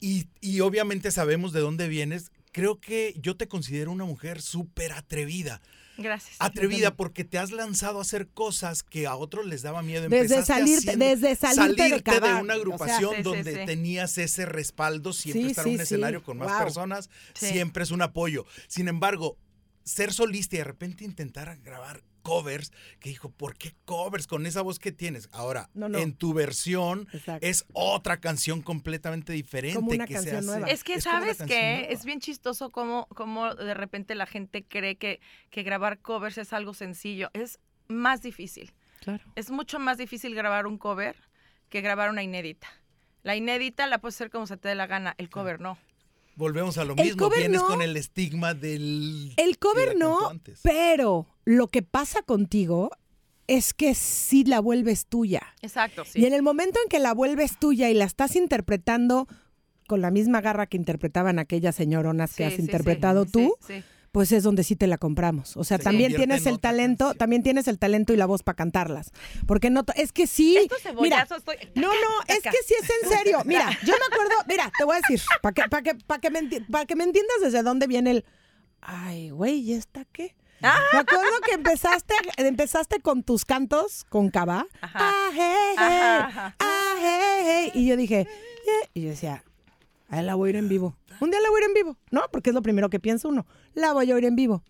y, 0.00 0.28
y 0.40 0.60
obviamente 0.60 1.10
sabemos 1.10 1.52
de 1.52 1.60
dónde 1.60 1.88
vienes, 1.88 2.30
creo 2.54 2.80
que 2.80 3.14
yo 3.20 3.36
te 3.36 3.48
considero 3.48 3.90
una 3.90 4.04
mujer 4.04 4.40
súper 4.40 4.92
atrevida. 4.92 5.60
Gracias. 5.98 6.36
Atrevida 6.38 6.94
porque 6.96 7.24
te 7.24 7.36
has 7.38 7.50
lanzado 7.50 7.98
a 7.98 8.02
hacer 8.02 8.28
cosas 8.28 8.82
que 8.84 9.06
a 9.08 9.16
otros 9.16 9.44
les 9.46 9.62
daba 9.62 9.82
miedo. 9.82 10.08
Desde 10.08 10.36
Empezaste 10.36 10.52
salirte- 10.54 10.78
haciendo- 10.90 11.04
desde 11.04 11.34
salirte 11.36 11.82
de 11.82 11.88
salirte 11.88 12.02
Cabá, 12.02 12.28
una 12.40 12.40
o 12.40 12.46
sea, 12.46 12.54
agrupación 12.54 13.14
Sí, 13.16 13.22
donde 13.22 13.54
sí. 13.54 13.66
tenías 13.66 14.18
ese 14.18 14.46
respaldo, 14.46 15.12
siempre 15.12 15.42
Sí, 15.42 15.50
estar 15.50 15.66
en 15.66 15.70
sí, 15.72 15.74
un 15.74 15.78
sí. 15.78 15.82
escenario 15.82 16.22
con 16.22 16.38
más 16.38 16.48
Wow. 16.52 16.58
personas, 16.62 17.10
Sí. 17.34 17.46
siempre 17.48 17.82
es 17.82 17.90
un 17.90 18.02
apoyo. 18.02 18.46
Sin 18.68 18.86
embargo, 18.88 19.36
ser 19.84 20.12
solista 20.12 20.54
y 20.54 20.58
de 20.58 20.64
repente 20.64 21.04
intentar 21.04 21.58
grabar 21.62 22.02
covers, 22.24 22.72
que 22.98 23.10
dijo, 23.10 23.30
¿por 23.30 23.56
qué 23.56 23.74
covers 23.84 24.26
con 24.26 24.46
esa 24.46 24.62
voz 24.62 24.78
que 24.80 24.90
tienes? 24.90 25.28
Ahora, 25.30 25.68
No, 25.74 25.88
no. 25.88 25.98
en 25.98 26.14
tu 26.14 26.32
versión 26.32 27.06
Exacto. 27.12 27.46
es 27.46 27.66
otra 27.72 28.18
canción 28.18 28.62
completamente 28.62 29.32
diferente. 29.34 29.76
Como 29.76 29.90
una 29.92 30.06
que 30.06 30.18
se 30.18 30.36
hace- 30.36 30.42
nueva. 30.46 30.66
Es 30.68 30.82
que, 30.82 31.00
¿sabes 31.00 31.38
qué? 31.46 31.76
nueva. 31.76 31.88
Es 31.92 32.04
bien 32.04 32.18
chistoso 32.20 32.70
cómo, 32.70 33.06
cómo 33.14 33.54
de 33.54 33.74
repente 33.74 34.14
la 34.14 34.26
gente 34.26 34.64
cree 34.64 34.96
que, 34.96 35.20
que 35.50 35.62
grabar 35.62 36.00
covers 36.00 36.38
es 36.38 36.52
algo 36.52 36.74
sencillo. 36.74 37.30
Es 37.34 37.60
más 37.86 38.22
difícil. 38.22 38.72
Claro. 39.00 39.22
Es 39.36 39.50
mucho 39.50 39.78
más 39.78 39.98
difícil 39.98 40.34
grabar 40.34 40.66
un 40.66 40.78
cover 40.78 41.14
que 41.68 41.82
grabar 41.82 42.08
una 42.08 42.22
inédita. 42.22 42.66
La 43.22 43.36
inédita 43.36 43.86
la 43.86 43.98
puedes 43.98 44.14
hacer 44.16 44.30
como 44.30 44.46
se 44.46 44.56
te 44.56 44.68
dé 44.68 44.74
la 44.74 44.86
gana, 44.86 45.14
el 45.18 45.28
cover 45.28 45.60
no. 45.60 45.76
Volvemos 46.36 46.78
a 46.78 46.84
lo 46.84 46.94
El 46.96 47.04
mismo, 47.04 47.18
cover 47.24 47.38
vienes 47.40 47.60
no. 47.60 47.66
con 47.66 47.82
el 47.82 47.96
estigma 47.96 48.54
del... 48.54 49.32
El 49.36 49.58
cover 49.58 49.96
no, 49.96 50.28
antes. 50.30 50.60
pero 50.62 51.26
lo 51.44 51.68
que 51.68 51.82
pasa 51.82 52.22
contigo 52.22 52.90
es 53.46 53.74
que 53.74 53.94
sí 53.94 54.44
la 54.44 54.58
vuelves 54.60 55.06
tuya. 55.06 55.42
Exacto, 55.62 56.04
sí. 56.04 56.20
Y 56.20 56.26
en 56.26 56.32
el 56.32 56.42
momento 56.42 56.78
en 56.82 56.88
que 56.88 56.98
la 56.98 57.12
vuelves 57.14 57.58
tuya 57.58 57.90
y 57.90 57.94
la 57.94 58.04
estás 58.04 58.36
interpretando 58.36 59.28
con 59.86 60.00
la 60.00 60.10
misma 60.10 60.40
garra 60.40 60.66
que 60.66 60.76
interpretaban 60.78 61.38
aquellas 61.38 61.74
señoronas 61.76 62.30
que 62.30 62.36
Sí, 62.36 62.42
has 62.44 62.54
sí, 62.54 62.62
interpretado 62.62 63.26
Sí, 63.26 63.30
tú, 63.32 63.54
sí. 63.66 63.82
Pues 64.14 64.30
es 64.30 64.44
donde 64.44 64.62
sí 64.62 64.76
te 64.76 64.86
la 64.86 64.96
compramos. 64.96 65.56
O 65.56 65.64
sea, 65.64 65.76
Se 65.78 65.82
también 65.82 66.14
tienes 66.14 66.46
en 66.46 66.52
el 66.52 66.60
talento, 66.60 67.06
canción. 67.06 67.18
también 67.18 67.42
tienes 67.42 67.66
el 67.66 67.80
talento 67.80 68.12
y 68.12 68.16
la 68.16 68.26
voz 68.26 68.44
para 68.44 68.54
cantarlas. 68.54 69.10
Porque 69.44 69.70
no, 69.70 69.82
es 69.96 70.12
que 70.12 70.28
sí. 70.28 70.56
Estos 70.56 70.78
mira, 71.00 71.22
estoy... 71.22 71.56
no, 71.74 71.88
no, 71.88 72.10
es 72.28 72.40
que 72.40 72.56
sí 72.64 72.74
es 72.80 72.88
en 73.02 73.10
serio. 73.10 73.42
Mira, 73.44 73.68
yo 73.84 73.92
me 73.92 74.14
acuerdo, 74.14 74.34
mira, 74.46 74.70
te 74.78 74.84
voy 74.84 74.94
a 74.94 75.00
decir, 75.00 75.20
para 75.42 75.52
que, 75.52 75.62
para 75.68 75.82
que, 75.82 75.94
para 75.96 76.20
que, 76.20 76.30
me, 76.30 76.40
enti- 76.42 76.64
para 76.70 76.86
que 76.86 76.94
me 76.94 77.02
entiendas 77.02 77.38
desde 77.42 77.64
dónde 77.64 77.88
viene 77.88 78.12
el. 78.12 78.24
Ay, 78.80 79.30
güey, 79.30 79.56
¿y 79.58 79.72
esta 79.72 80.04
qué? 80.04 80.36
Ah. 80.62 80.78
Me 80.92 81.00
acuerdo 81.00 81.40
que 81.44 81.54
empezaste, 81.54 82.14
empezaste 82.36 83.00
con 83.00 83.24
tus 83.24 83.44
cantos 83.44 84.04
con 84.08 84.30
Cava. 84.30 84.64
Ajá. 84.80 84.98
Ah, 85.00 85.30
hey, 85.32 85.40
hey, 85.70 85.76
Ajá, 85.76 86.24
ajá. 86.26 86.56
ah, 86.60 86.94
hey, 87.00 87.42
hey. 87.44 87.70
Y 87.74 87.86
yo 87.88 87.96
dije, 87.96 88.28
"Yeah". 88.64 88.90
y 88.94 89.02
yo 89.02 89.08
decía, 89.08 89.42
a 90.08 90.22
la 90.22 90.36
voy 90.36 90.48
a 90.48 90.50
ir 90.50 90.56
en 90.56 90.68
vivo. 90.68 90.96
Un 91.20 91.30
día 91.32 91.40
la 91.40 91.50
voy 91.50 91.60
a 91.60 91.64
ir 91.64 91.68
en 91.70 91.74
vivo, 91.74 91.96
¿no? 92.12 92.22
Porque 92.30 92.50
es 92.50 92.54
lo 92.54 92.62
primero 92.62 92.88
que 92.90 93.00
piensa 93.00 93.26
uno. 93.26 93.44
La 93.74 93.92
voy 93.92 94.10
a 94.10 94.14
oír 94.14 94.24
en 94.24 94.36
vivo. 94.36 94.62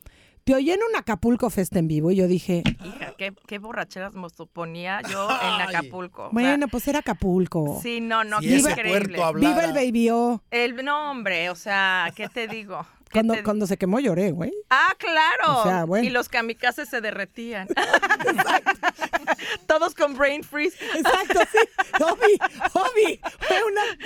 Te 0.45 0.55
oí 0.55 0.71
en 0.71 0.81
un 0.91 0.95
Acapulco 0.95 1.49
Fest 1.49 1.75
en 1.77 1.89
vivo 1.89 2.11
y 2.11 2.17
yo 2.17 2.27
dije, 2.27 2.63
Hija, 2.85 3.15
qué, 3.17 3.33
qué 3.47 3.59
borracheras 3.59 4.13
me 4.13 4.29
ponía 4.53 5.01
yo 5.11 5.27
en. 5.31 5.61
Acapulco. 5.63 6.25
O 6.25 6.25
sea, 6.27 6.33
bueno, 6.33 6.69
pues 6.69 6.87
era 6.87 6.99
Acapulco. 6.99 7.81
Sí, 7.83 8.01
no, 8.03 8.25
no, 8.25 8.41
Si 8.41 8.49
qué 8.49 8.57
increíble. 8.57 9.19
Viva 9.37 9.65
el 9.65 9.73
Baby 9.73 10.11
O. 10.11 10.43
El, 10.51 10.85
no, 10.85 11.11
hombre, 11.11 11.49
o 11.49 11.55
sea, 11.55 12.13
¿qué 12.15 12.29
te 12.29 12.47
digo? 12.47 12.87
¿Qué 13.05 13.21
Cuando, 13.21 13.35
te- 13.35 13.43
cuando 13.43 13.67
se 13.67 13.79
quemó 13.79 14.01
lloré, 14.01 14.33
güey. 14.33 14.53
Ah, 14.69 14.93
claro. 14.99 15.61
O 15.61 15.63
sea, 15.63 15.85
bueno. 15.85 16.07
Y 16.07 16.11
los 16.11 16.29
kamikazes 16.29 16.89
se 16.91 17.01
derretían. 17.01 17.69
Todos 19.67 19.95
con 19.95 20.15
brain 20.17 20.43
freeze. 20.43 20.77
Exacto, 20.95 21.41
sí. 21.53 21.59
Obi, 22.03 22.39
Obi. 22.75 23.21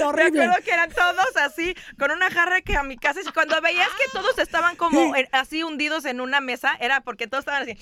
Una 0.09 0.17
Me 0.17 0.23
horrible. 0.25 0.45
acuerdo 0.45 0.65
que 0.65 0.71
eran 0.73 0.91
todos 0.91 1.37
así, 1.45 1.75
con 1.99 2.11
una 2.11 2.31
jarra 2.31 2.57
de 2.57 2.63
kamikazes. 2.63 3.27
Y 3.27 3.33
cuando 3.33 3.61
veías 3.61 3.89
que 3.89 4.11
todos 4.13 4.39
estaban 4.39 4.77
como 4.77 5.15
en- 5.17 5.29
así 5.33 5.63
hundidos 5.63 6.05
en 6.05 6.21
una 6.21 6.41
mesa, 6.41 6.77
era 6.81 7.01
porque 7.01 7.27
todos 7.27 7.43
estaban 7.43 7.63
así. 7.63 7.77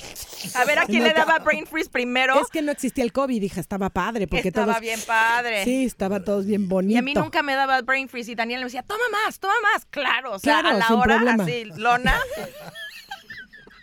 A 0.57 0.65
ver 0.65 0.79
a 0.79 0.87
quién 0.87 1.03
le 1.05 1.13
daba 1.13 1.39
brain 1.39 1.67
freeze 1.67 1.91
primero. 1.91 2.41
Es 2.41 2.49
que 2.51 2.63
no 2.63 2.73
existía 2.73 3.05
el 3.05 3.13
COVID, 3.13 3.41
dije, 3.41 3.61
estaba 3.61 3.91
padre, 3.91 4.27
porque 4.27 4.49
Estaba 4.49 4.67
todos. 4.75 4.81
bien 4.81 5.01
padre. 5.07 5.65
Sí, 5.65 5.85
estaba 5.85 6.21
todos 6.25 6.47
bien 6.47 6.69
bonitos. 6.69 6.95
Y 6.95 6.99
a 6.99 7.03
mí 7.03 7.15
nunca 7.15 7.43
me 7.43 7.55
daba 7.55 7.81
brain 7.83 8.09
freeze 8.09 8.33
y 8.33 8.35
Daniel 8.35 8.61
me 8.61 8.65
decía, 8.67 8.83
toma 8.83 9.05
más, 9.25 9.39
toma 9.39 9.55
más. 9.73 9.85
Claro, 9.87 10.33
o 10.33 10.39
sea, 10.39 10.61
Claro, 10.61 10.77
a 10.77 10.79
la 10.79 10.89
hora 10.95 11.17
problema. 11.17 11.45
así, 11.45 11.65
lona. 11.77 12.15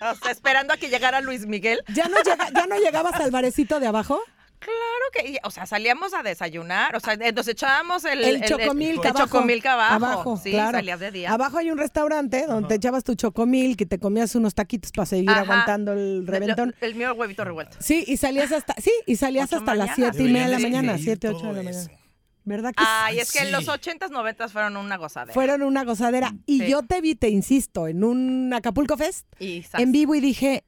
O 0.02 0.16
sea, 0.16 0.32
esperando 0.32 0.74
a 0.74 0.78
que 0.78 0.90
llegara 0.90 1.22
Luis 1.22 1.46
Miguel. 1.46 1.82
¿Ya 1.88 2.10
no, 2.10 2.18
llega- 2.18 2.50
¿Ya 2.54 2.68
no 2.68 2.78
llegabas 2.78 3.14
al 3.16 3.32
barecito 3.32 3.80
de 3.80 3.88
abajo? 3.88 4.20
Claro 4.64 5.06
que, 5.14 5.32
y- 5.32 5.38
o 5.44 5.52
sea, 5.52 5.66
salíamos 5.66 6.14
a 6.14 6.24
desayunar, 6.24 6.96
o 6.96 7.00
sea, 7.00 7.14
eh, 7.16 7.32
nos 7.34 7.48
echábamos 7.48 8.06
el, 8.06 8.24
El, 8.24 8.42
chocomilk 8.44 9.04
el 9.04 9.10
abajo. 9.12 9.26
chocomilk 9.26 9.66
abajo. 9.66 9.94
Abajo, 9.96 10.38
sí, 10.42 10.52
claro. 10.52 10.78
salías 10.78 11.00
de 11.00 11.12
día. 11.12 11.32
Abajo 11.32 11.58
hay 11.58 11.70
un 11.72 11.78
restaurante 11.78 12.46
donde 12.48 12.70
te 12.70 12.76
echabas 12.76 13.04
tu 13.04 13.16
chocomilk 13.16 13.82
y 13.82 13.86
te 13.86 14.00
comías 14.00 14.34
unos 14.36 14.56
taquitos 14.56 14.92
para 14.92 15.06
seguir 15.06 15.30
Ajá. 15.30 15.42
aguantando 15.42 15.92
el 15.94 16.26
reventón. 16.26 16.74
El, 16.82 16.96
mío, 16.96 17.12
el 17.12 17.18
huevito 17.20 17.44
revuelto. 17.44 17.76
Sí, 17.80 18.04
y 18.08 18.18
salías 18.18 18.52
hasta, 18.52 18.74
sí, 18.82 18.92
y 19.06 19.16
salías 19.18 19.48
Ocho 19.52 19.58
hasta 19.58 19.76
las 19.76 19.96
siete 19.96 20.24
y 20.24 20.28
media 20.28 20.46
de 20.48 20.52
la 20.54 20.60
mañana, 20.60 20.98
siete, 20.98 21.28
ocho 21.30 21.48
de 21.48 21.54
la 21.54 21.64
mañana. 21.64 21.70
eso. 21.72 21.90
¿Verdad 22.46 22.72
que 22.76 22.84
Ay, 22.86 23.16
sí. 23.16 23.20
es 23.22 23.32
que 23.32 23.40
en 23.40 23.52
los 23.54 23.64
Sí. 23.66 23.70
80s, 23.72 24.10
90s 24.12 24.52
fueron 24.52 24.76
una 24.78 24.98
gozadera. 24.98 25.34
fueron 25.34 25.62
una 25.62 25.84
gozadera? 25.86 26.34
Y 26.46 26.60
Sí. 26.60 26.68
yo 26.68 26.84
te 26.84 27.00
vi, 27.00 27.16
te 27.16 27.30
insisto, 27.30 27.88
en 27.88 28.04
un 28.04 28.54
Acapulco 28.54 28.98
Fest 28.98 29.26
y 29.40 29.66
en 29.78 29.92
vivo 29.94 30.14
y 30.16 30.20
dije, 30.20 30.64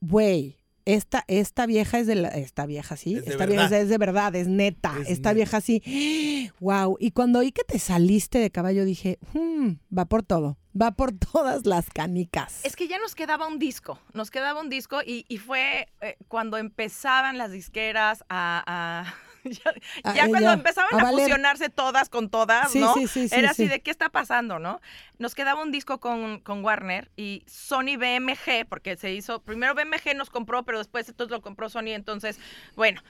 güey, 0.00 0.58
esta, 0.84 1.24
esta 1.28 1.66
vieja 1.66 1.98
es 1.98 2.06
de 2.06 2.14
la, 2.16 2.28
esta 2.28 2.66
vieja 2.66 2.96
sí, 2.96 3.16
Es 3.16 3.26
esta 3.28 3.46
vieja 3.46 3.62
verdad. 3.64 3.80
es 3.80 3.88
de 3.88 3.98
verdad, 3.98 4.34
es 4.36 4.48
neta, 4.48 4.94
Es 5.02 5.10
esta 5.10 5.30
neta. 5.30 5.32
vieja 5.34 5.60
sí, 5.60 6.50
wow. 6.60 6.96
Y 7.00 7.10
cuando 7.12 7.38
oí 7.40 7.52
que 7.52 7.64
te 7.64 7.78
saliste 7.78 8.38
de 8.38 8.50
caballo 8.50 8.84
dije, 8.84 9.18
"Hmm, 9.32 9.72
va 9.96 10.04
por 10.06 10.22
todo, 10.22 10.58
va 10.80 10.92
por 10.92 11.12
todas 11.32 11.66
las 11.66 11.88
canicas. 11.90 12.64
Es 12.64 12.76
que 12.76 12.88
ya 12.88 12.98
nos 12.98 13.14
quedaba 13.14 13.46
un 13.46 13.58
disco, 13.58 13.98
nos 14.14 14.30
quedaba 14.30 14.60
un 14.60 14.68
disco 14.70 15.00
y, 15.04 15.24
y 15.28 15.38
fue 15.38 15.88
eh, 16.00 16.16
cuando 16.28 16.56
empezaban 16.58 17.38
las 17.38 17.50
disqueras 17.52 18.24
a... 18.28 18.62
a- 18.66 19.14
ya 19.64 19.72
Ah, 20.04 20.14
ya 20.14 20.28
cuando 20.28 20.52
empezaban 20.52 20.98
a 21.00 21.10
fusionarse 21.10 21.68
todas 21.68 22.08
con 22.08 22.28
todas, 22.30 22.70
Sí, 22.72 22.80
¿no? 22.80 22.94
sí, 22.94 23.06
sí, 23.06 23.28
sí, 23.28 23.34
Era 23.34 23.50
así 23.50 23.64
sí. 23.64 23.68
de 23.68 23.80
qué 23.80 23.90
está 23.90 24.08
pasando, 24.08 24.58
¿no? 24.58 24.80
Nos 25.18 25.34
quedaba 25.34 25.62
un 25.62 25.72
disco 25.72 26.00
con, 26.00 26.40
con 26.40 26.64
Warner 26.64 27.10
y 27.16 27.44
Sony 27.46 27.96
BMG, 27.98 28.66
porque 28.68 28.96
se 28.96 29.12
hizo, 29.12 29.42
primero 29.42 29.74
BMG 29.74 30.14
nos 30.16 30.30
compró, 30.30 30.64
pero 30.64 30.78
después 30.78 31.08
entonces 31.08 31.30
lo 31.30 31.40
compró 31.42 31.68
Sony, 31.68 31.88
entonces, 31.94 32.38
bueno, 32.76 33.02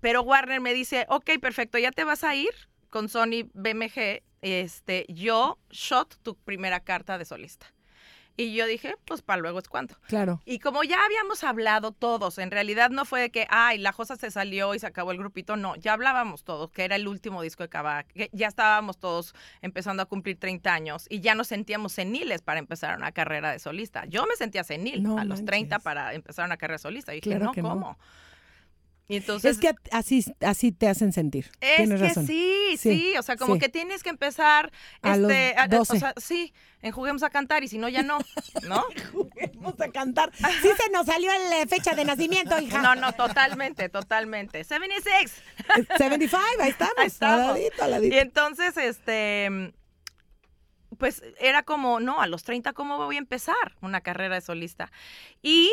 pero 0.00 0.22
Warner 0.22 0.60
me 0.60 0.74
dice, 0.74 1.06
ok, 1.08 1.30
perfecto, 1.40 1.78
ya 1.78 1.90
te 1.90 2.04
vas 2.04 2.24
a 2.24 2.34
ir 2.34 2.50
con 2.90 3.08
Sony 3.08 3.48
BMG, 3.54 4.22
este, 4.42 5.06
yo 5.08 5.58
shot 5.70 6.16
tu 6.22 6.36
primera 6.36 6.80
carta 6.80 7.18
de 7.18 7.24
solista. 7.24 7.73
Y 8.36 8.54
yo 8.54 8.66
dije, 8.66 8.96
pues 9.04 9.22
para 9.22 9.40
luego 9.40 9.60
es 9.60 9.68
cuando. 9.68 9.94
Claro. 10.08 10.40
Y 10.44 10.58
como 10.58 10.82
ya 10.82 11.04
habíamos 11.04 11.44
hablado 11.44 11.92
todos, 11.92 12.38
en 12.38 12.50
realidad 12.50 12.90
no 12.90 13.04
fue 13.04 13.20
de 13.20 13.30
que, 13.30 13.46
ay, 13.48 13.78
la 13.78 13.92
Josa 13.92 14.16
se 14.16 14.30
salió 14.30 14.74
y 14.74 14.80
se 14.80 14.86
acabó 14.86 15.12
el 15.12 15.18
grupito, 15.18 15.56
no, 15.56 15.76
ya 15.76 15.92
hablábamos 15.92 16.42
todos, 16.42 16.70
que 16.70 16.84
era 16.84 16.96
el 16.96 17.06
último 17.06 17.42
disco 17.42 17.62
de 17.62 17.68
Kavak, 17.68 18.08
que 18.08 18.30
ya 18.32 18.48
estábamos 18.48 18.98
todos 18.98 19.34
empezando 19.62 20.02
a 20.02 20.06
cumplir 20.06 20.38
30 20.38 20.74
años 20.74 21.06
y 21.08 21.20
ya 21.20 21.34
nos 21.34 21.46
sentíamos 21.48 21.92
seniles 21.92 22.42
para 22.42 22.58
empezar 22.58 22.96
una 22.96 23.12
carrera 23.12 23.52
de 23.52 23.58
solista. 23.60 24.04
Yo 24.06 24.26
me 24.26 24.34
sentía 24.36 24.64
senil 24.64 25.02
No 25.02 25.18
a 25.18 25.24
los 25.24 25.38
manches. 25.40 25.46
30 25.46 25.78
para 25.78 26.14
empezar 26.14 26.46
una 26.46 26.56
carrera 26.56 26.78
de 26.78 26.82
solista. 26.82 27.12
Y 27.12 27.20
dije, 27.20 27.30
Claro 27.30 27.46
no, 27.46 27.52
que 27.52 27.62
no. 27.62 27.98
Entonces... 29.08 29.52
es 29.52 29.58
que 29.60 29.74
así, 29.92 30.24
así 30.40 30.72
te 30.72 30.88
hacen 30.88 31.12
sentir. 31.12 31.50
Es 31.60 31.76
Tienes 31.76 32.00
que 32.00 32.08
razón. 32.08 32.26
sí, 32.26 32.76
Sí, 32.78 32.98
sí, 32.98 33.16
o 33.18 33.22
sea, 33.22 33.36
como 33.36 33.54
sí. 33.54 33.60
que 33.60 33.68
tienes 33.68 34.02
que 34.02 34.08
empezar, 34.08 34.72
A 35.02 35.16
los 35.16 35.30
este, 35.30 35.54
a- 35.58 35.68
12. 35.68 35.92
o 35.96 36.00
sea, 36.00 36.14
sí, 36.16 36.52
en 36.82 36.90
juguemos 36.92 37.22
a 37.22 37.30
cantar 37.30 37.62
y 37.62 37.68
si 37.68 37.78
no, 37.78 37.88
ya 37.88 38.02
no, 38.02 38.18
¿no? 38.66 38.84
Vamos 39.56 39.80
a 39.80 39.88
cantar. 39.90 40.32
Sí 40.34 40.68
se 40.76 40.90
nos 40.90 41.06
salió 41.06 41.30
la 41.50 41.66
fecha 41.66 41.94
de 41.94 42.04
nacimiento, 42.04 42.58
hija. 42.58 42.80
No, 42.82 42.94
no, 42.94 43.12
totalmente, 43.12 43.88
totalmente. 43.90 44.64
76. 44.64 45.32
75, 45.96 46.36
ahí 46.60 46.70
estamos. 46.70 46.94
Ahí 46.98 47.06
estamos. 47.06 47.40
Al 47.40 47.46
ladito, 47.54 47.84
al 47.84 48.04
Y 48.04 48.18
entonces, 48.18 48.76
este, 48.76 49.72
pues 50.98 51.22
era 51.40 51.62
como, 51.62 52.00
no, 52.00 52.20
a 52.20 52.26
los 52.26 52.42
30, 52.44 52.72
¿cómo 52.72 52.96
voy 52.98 53.16
a 53.16 53.18
empezar 53.18 53.76
una 53.80 54.00
carrera 54.00 54.36
de 54.36 54.40
solista? 54.40 54.90
Y 55.42 55.72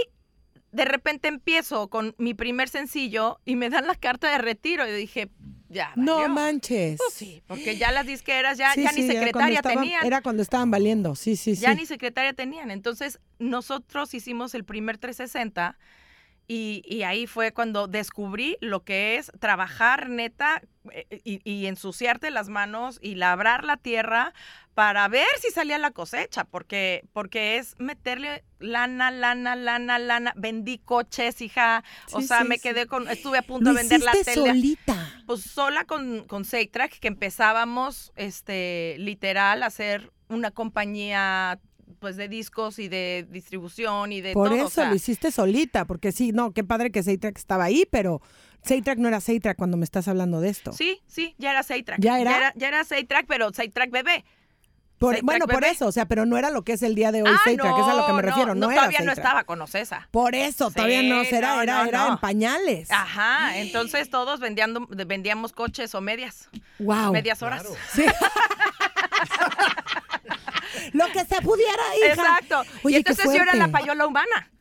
de 0.72 0.86
repente 0.86 1.28
empiezo 1.28 1.90
con 1.90 2.16
mi 2.18 2.34
primer 2.34 2.70
sencillo 2.70 3.40
y 3.46 3.56
me 3.56 3.70
dan 3.70 3.88
la 3.88 3.96
carta 3.96 4.32
de 4.32 4.38
retiro. 4.38 4.88
Y 4.88 4.92
dije, 4.92 5.30
ya. 5.70 5.92
No 5.96 6.16
valió. 6.18 6.30
manches. 6.30 6.98
Pues 6.98 7.13
sí, 7.13 7.42
porque 7.48 7.78
ya 7.78 7.92
las 7.92 8.06
disqueras 8.06 8.58
ya, 8.58 8.74
Sí, 8.74 8.84
ya 8.84 8.90
sí, 8.92 9.01
ni 9.04 9.08
secretaria 9.08 9.58
estaban- 9.60 9.80
tenían. 9.84 10.06
Era 10.06 10.22
cuando 10.22 10.42
estaban 10.44 10.72
valiendo, 10.72 11.16
sí, 11.16 11.36
sí, 11.36 11.56
sí. 11.56 11.62
ya 11.62 11.74
ni 11.74 11.86
secretaria 11.86 12.34
tenían. 12.34 12.72
Entonces, 12.72 13.20
nosotros 13.40 14.13
hicimos 14.13 14.54
el 14.56 14.63
primer 14.66 14.98
360 14.98 15.78
y, 16.48 16.82
y 16.86 17.04
ahí 17.04 17.28
fue 17.28 17.54
cuando 17.54 17.88
descubrí 17.88 18.58
lo 18.60 18.84
que 18.84 19.16
es 19.16 19.32
trabajar 19.40 20.10
neta 20.10 20.62
eh, 20.92 21.06
y, 21.24 21.40
y 21.50 21.68
ensuciarte 21.68 22.30
las 22.32 22.50
manos 22.50 23.00
y 23.01 23.16
labrar 23.16 23.63
la 23.63 23.78
tierra 23.78 24.34
para 24.74 25.08
ver 25.10 25.28
si 25.42 25.51
salía 25.51 25.78
la 25.78 25.92
cosecha, 25.92 26.46
porque, 26.46 27.04
porque 27.13 27.58
es 27.58 27.75
meterle 27.78 28.44
lana, 28.60 29.12
lana, 29.12 29.56
lana, 29.56 30.00
lana. 30.00 30.34
Vendí 30.38 30.78
coches, 30.78 31.42
hija. 31.42 31.84
o 32.13 32.22
Sí, 32.22 32.28
sea, 32.28 32.42
sí, 32.44 32.48
me 32.48 32.58
quedé 32.60 32.86
con, 32.88 33.08
estuve 33.10 33.38
a 33.40 33.42
punto 33.42 33.70
de 33.72 33.75
vender 33.75 34.01
la 34.01 34.13
tele 34.13 34.34
solita. 34.34 35.10
pues 35.28 35.42
sola 35.42 35.84
con, 35.86 36.25
con 36.25 36.46
Seitrack, 36.46 37.00
que 37.00 37.08
empezábamos, 37.10 38.13
este, 38.16 38.96
literal, 39.00 39.63
a 39.63 39.66
hacer 39.68 40.12
una 40.30 40.51
compañía, 40.51 41.60
pues, 42.00 42.16
de 42.16 42.30
discos 42.30 42.80
y 42.80 42.88
de 42.88 43.28
distribución 43.30 44.13
y 44.13 44.22
de 44.22 44.34
Por 44.34 44.48
todo. 44.50 44.58
eso 44.58 44.68
o 44.68 44.70
sea, 44.70 44.90
lo 44.90 44.96
hiciste 44.96 45.32
solita, 45.32 45.84
porque 45.86 46.12
sí, 46.13 46.32
no, 46.32 46.51
qué 46.54 46.63
padre 46.63 46.92
que 46.92 47.04
Seitrack 47.04 47.38
estaba 47.38 47.66
ahí, 47.66 47.86
pero 47.92 48.22
Seitrack 48.63 49.00
no 49.00 49.10
era 49.10 49.20
Seitrack 49.20 49.58
cuando 49.58 49.75
me 49.75 49.84
estás 49.84 50.08
hablando 50.08 50.40
de 50.40 50.50
esto. 50.50 50.72
Sí, 50.72 51.01
sí, 51.08 51.36
ya 51.38 51.51
era 51.51 51.63
Seitrack. 51.63 52.00
¿Ya 52.00 52.20
era? 52.22 52.32
Ya 52.32 52.38
era, 52.38 52.54
ya 52.56 52.68
era 52.70 52.84
Seitrack, 52.86 53.25
pero 53.28 53.51
Seitrack 53.51 53.92
bebé. 53.92 54.24
Por- 55.01 55.20
bueno, 55.24 55.48
por 55.48 55.65
eso, 55.65 55.88
o 55.88 55.91
sea, 55.91 56.05
pero 56.05 56.27
no 56.27 56.38
era 56.38 56.51
lo 56.51 56.62
que 56.63 56.74
es 56.74 56.84
el 56.84 56.93
día 56.93 57.12
de 57.12 57.24
hoy 57.24 57.29
ah, 57.29 57.41
no, 57.58 57.79
es 57.79 57.88
a 57.88 57.96
lo 57.96 58.05
que 58.05 58.13
me 58.13 58.22
refiero, 58.22 58.53
no, 58.53 58.70
era 58.70 58.81
todavía 58.81 59.01
no 59.01 59.12
estaba 59.12 59.43
con 59.46 59.60
Ocesa. 59.60 60.08
Por 60.12 60.36
eso, 60.36 60.70
Sí, 60.70 60.75
todavía 60.75 61.01
no, 61.01 61.24
era, 61.24 61.55
no, 61.55 61.62
era, 61.63 61.81
no, 61.84 61.89
era 61.89 62.05
no. 62.05 62.12
en 62.13 62.17
pañales. 62.20 62.91
Ajá, 62.91 63.58
entonces 63.58 64.12
todos 64.12 64.39
vendiendo, 64.39 64.86
vendíamos 64.88 65.53
coches 65.53 65.96
o 65.96 66.01
medias, 66.01 66.50
Wow. 66.77 67.13
medias 67.13 67.41
horas. 67.41 67.63
Claro. 67.63 67.75
Sí. 67.93 68.05
lo 70.93 71.08
que 71.08 71.25
se 71.25 71.41
pudiera, 71.41 71.81
hija. 71.98 72.13
Exacto. 72.13 72.62
Oye, 72.84 72.93
y 72.93 72.98
entonces 72.98 73.25
yo 73.25 73.41
era 73.41 73.55
la 73.55 73.70
payola 73.70 74.05
humana. 74.05 74.51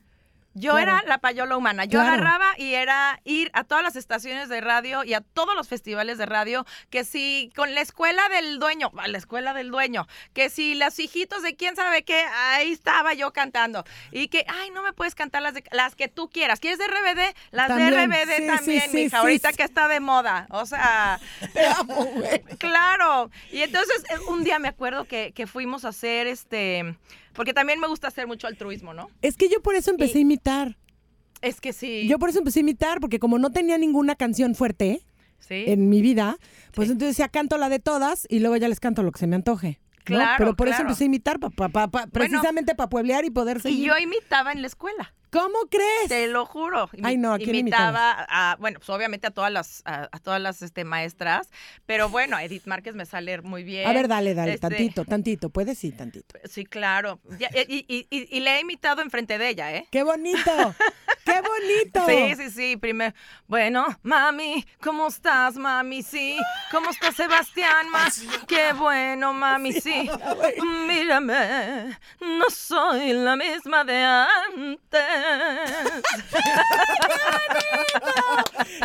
Yo 0.55 0.73
Claro. 0.73 0.83
era 0.99 1.03
la 1.07 1.19
payola 1.19 1.57
humana. 1.57 1.85
Yo 1.85 2.01
Claro. 2.01 2.15
agarraba 2.15 2.47
y 2.59 2.75
era 2.75 3.21
ir 3.25 3.51
a 3.55 3.63
todas 3.65 3.85
las 3.85 3.95
estaciones 3.97 4.49
de 4.49 4.61
radio 4.61 5.05
y 5.05 5.15
a 5.15 5.21
todos 5.21 5.55
los 5.55 5.69
festivales 5.69 6.19
de 6.19 6.27
radio, 6.27 6.67
que 6.91 7.05
si 7.05 7.53
con 7.55 7.75
la 7.75 7.81
escuela 7.81 8.29
del 8.29 8.59
dueño, 8.59 8.91
a 8.99 9.07
la 9.09 9.19
escuela 9.19 9.55
del 9.55 9.71
dueño, 9.71 10.09
que 10.35 10.51
si 10.51 10.75
los 10.75 10.99
hijitos 10.99 11.43
de 11.43 11.55
quién 11.55 11.77
sabe 11.77 12.03
qué, 12.03 12.25
ahí 12.25 12.73
estaba 12.73 13.15
yo 13.15 13.33
cantando. 13.33 13.85
Y 14.11 14.27
que, 14.29 14.45
ay, 14.49 14.71
no 14.71 14.83
me 14.83 14.93
puedes 14.93 15.15
cantar 15.15 15.43
las, 15.43 15.55
de- 15.55 15.65
las 15.71 15.95
que 15.95 16.09
tú 16.09 16.29
quieras. 16.31 16.59
¿Quieres 16.59 16.79
de 16.81 16.87
RBD? 16.89 17.35
Las 17.53 17.69
También. 17.69 17.91
de 17.91 17.97
RBD 18.07 18.37
Sí, 18.37 18.47
también, 18.47 18.91
sí, 18.91 18.97
mija, 18.97 19.19
ahorita 19.19 19.53
que 19.53 19.63
está 19.63 19.87
de 19.87 20.01
moda. 20.01 20.47
O 20.51 20.67
sea, 20.67 21.21
Te 21.55 21.67
amo, 21.67 21.95
güey. 22.07 22.41
Claro. 22.59 23.31
Y 23.53 23.63
entonces 23.63 24.03
eh, 24.11 24.19
un 24.29 24.43
día 24.45 24.59
me 24.59 24.69
acuerdo 24.69 25.05
que, 25.05 25.33
que 25.33 25.47
fuimos 25.47 25.85
a 25.85 25.89
hacer 25.89 26.27
este, 26.27 26.97
porque 27.35 27.53
también 27.55 27.81
me 27.81 27.89
gusta 27.89 28.09
hacer 28.09 28.27
mucho 28.27 28.47
altruismo, 28.47 28.95
¿no? 28.95 29.09
Es 29.23 29.37
que 29.37 29.49
yo 29.49 29.61
por 29.63 29.75
eso 29.75 29.91
empecé 29.91 30.15
Y- 30.15 30.19
a 30.19 30.23
imitar. 30.23 30.77
Es 31.43 31.61
que 31.61 31.73
sí. 31.73 32.07
Yo 32.09 32.19
por 32.19 32.29
eso 32.29 32.39
empecé 32.39 32.61
a 32.61 32.63
imitar, 32.63 33.01
porque 33.01 33.19
como 33.19 33.39
no 33.39 33.51
tenía 33.51 33.79
ninguna 33.79 34.15
canción 34.15 34.55
fuerte 34.55 35.01
sí. 35.39 35.65
en 35.67 35.89
mi 35.89 36.03
vida, 36.03 36.37
pues 36.75 36.89
Sí. 36.89 36.93
entonces 36.93 37.17
ya 37.17 37.29
canto 37.29 37.57
la 37.57 37.69
de 37.69 37.79
todas 37.79 38.27
y 38.29 38.41
luego 38.41 38.57
ya 38.57 38.69
les 38.69 38.79
canto 38.81 39.03
lo 39.03 39.11
que 39.13 39.19
se 39.21 39.27
me 39.27 39.37
antoje. 39.37 39.81
¿No? 40.09 40.17
Claro, 40.17 40.35
Pero 40.39 40.57
por 40.57 40.69
eso 40.69 40.77
claro. 40.77 40.89
empecé 40.91 41.05
a 41.05 41.07
imitar, 41.07 41.39
pa- 41.39 41.51
pa- 41.51 41.69
pa- 41.69 41.89
pa- 41.89 42.07
precisamente 42.07 42.75
para 42.75 42.89
pueblear 42.89 43.25
y 43.25 43.31
poder 43.31 43.59
y 43.59 43.61
seguir. 43.61 43.87
yo 43.89 43.97
imitaba 43.99 44.53
en 44.53 44.63
la 44.63 44.67
escuela. 44.69 45.15
¿Cómo 45.31 45.59
crees? 45.71 46.09
Te 46.09 46.27
lo 46.27 46.45
juro. 46.45 46.91
Ay, 47.05 47.17
no, 47.17 47.33
¿a 47.33 47.39
quién 47.39 47.55
imitaba 47.55 48.27
a, 48.29 48.57
bueno, 48.59 48.81
pues 48.81 48.91
obviamente 48.91 49.29
a 49.29 49.31
todas 49.31 49.53
las, 49.53 49.81
a, 49.85 50.09
a 50.11 50.19
todas 50.19 50.41
las 50.41 50.61
este, 50.61 50.83
maestras, 50.83 51.51
pero 51.87 52.09
bueno, 52.09 52.37
Edith 52.41 52.67
Márquez 52.67 52.97
me 52.97 53.07
sale 53.07 53.41
muy 53.41 53.63
bien. 53.63 53.87
A 53.87 53.93
ver, 53.93 54.09
dale, 54.09 54.35
dale, 54.35 54.55
Este, 54.55 54.69
tantito, 54.69 55.05
tantito. 55.05 55.51
Puedes 55.51 55.79
sí, 55.79 55.93
tantito. 55.93 56.37
Sí, 56.49 56.65
claro. 56.65 57.21
Ya, 57.39 57.49
y, 57.69 57.87
y, 57.89 58.09
y, 58.11 58.37
y 58.37 58.41
le 58.41 58.57
he 58.57 58.61
imitado 58.63 59.03
enfrente 59.03 59.39
de 59.39 59.49
ella, 59.51 59.73
¿eh? 59.73 59.87
¡Qué 59.93 60.03
bonito! 60.03 60.41
¡Qué 61.33 61.41
bonito! 61.41 62.07
Sí, 62.07 62.35
sí, 62.37 62.51
sí. 62.51 62.77
Primero, 62.77 63.15
bueno, 63.47 63.87
mami, 64.03 64.67
¿cómo 64.83 65.09
estás, 65.09 65.57
mami? 65.57 66.03
Sí. 66.03 66.37
¿Cómo 66.71 66.91
está 66.91 67.13
Sebastián, 67.13 67.89
ma? 67.91 68.09
Qué 68.47 68.73
bueno, 68.73 69.33
mami, 69.33 69.73
sí. 69.73 70.09
Mírame, 70.87 71.99
no 72.21 72.45
soy 72.51 73.13
la 73.13 73.37
misma 73.37 73.85
de 73.85 73.97
antes. 73.97 74.81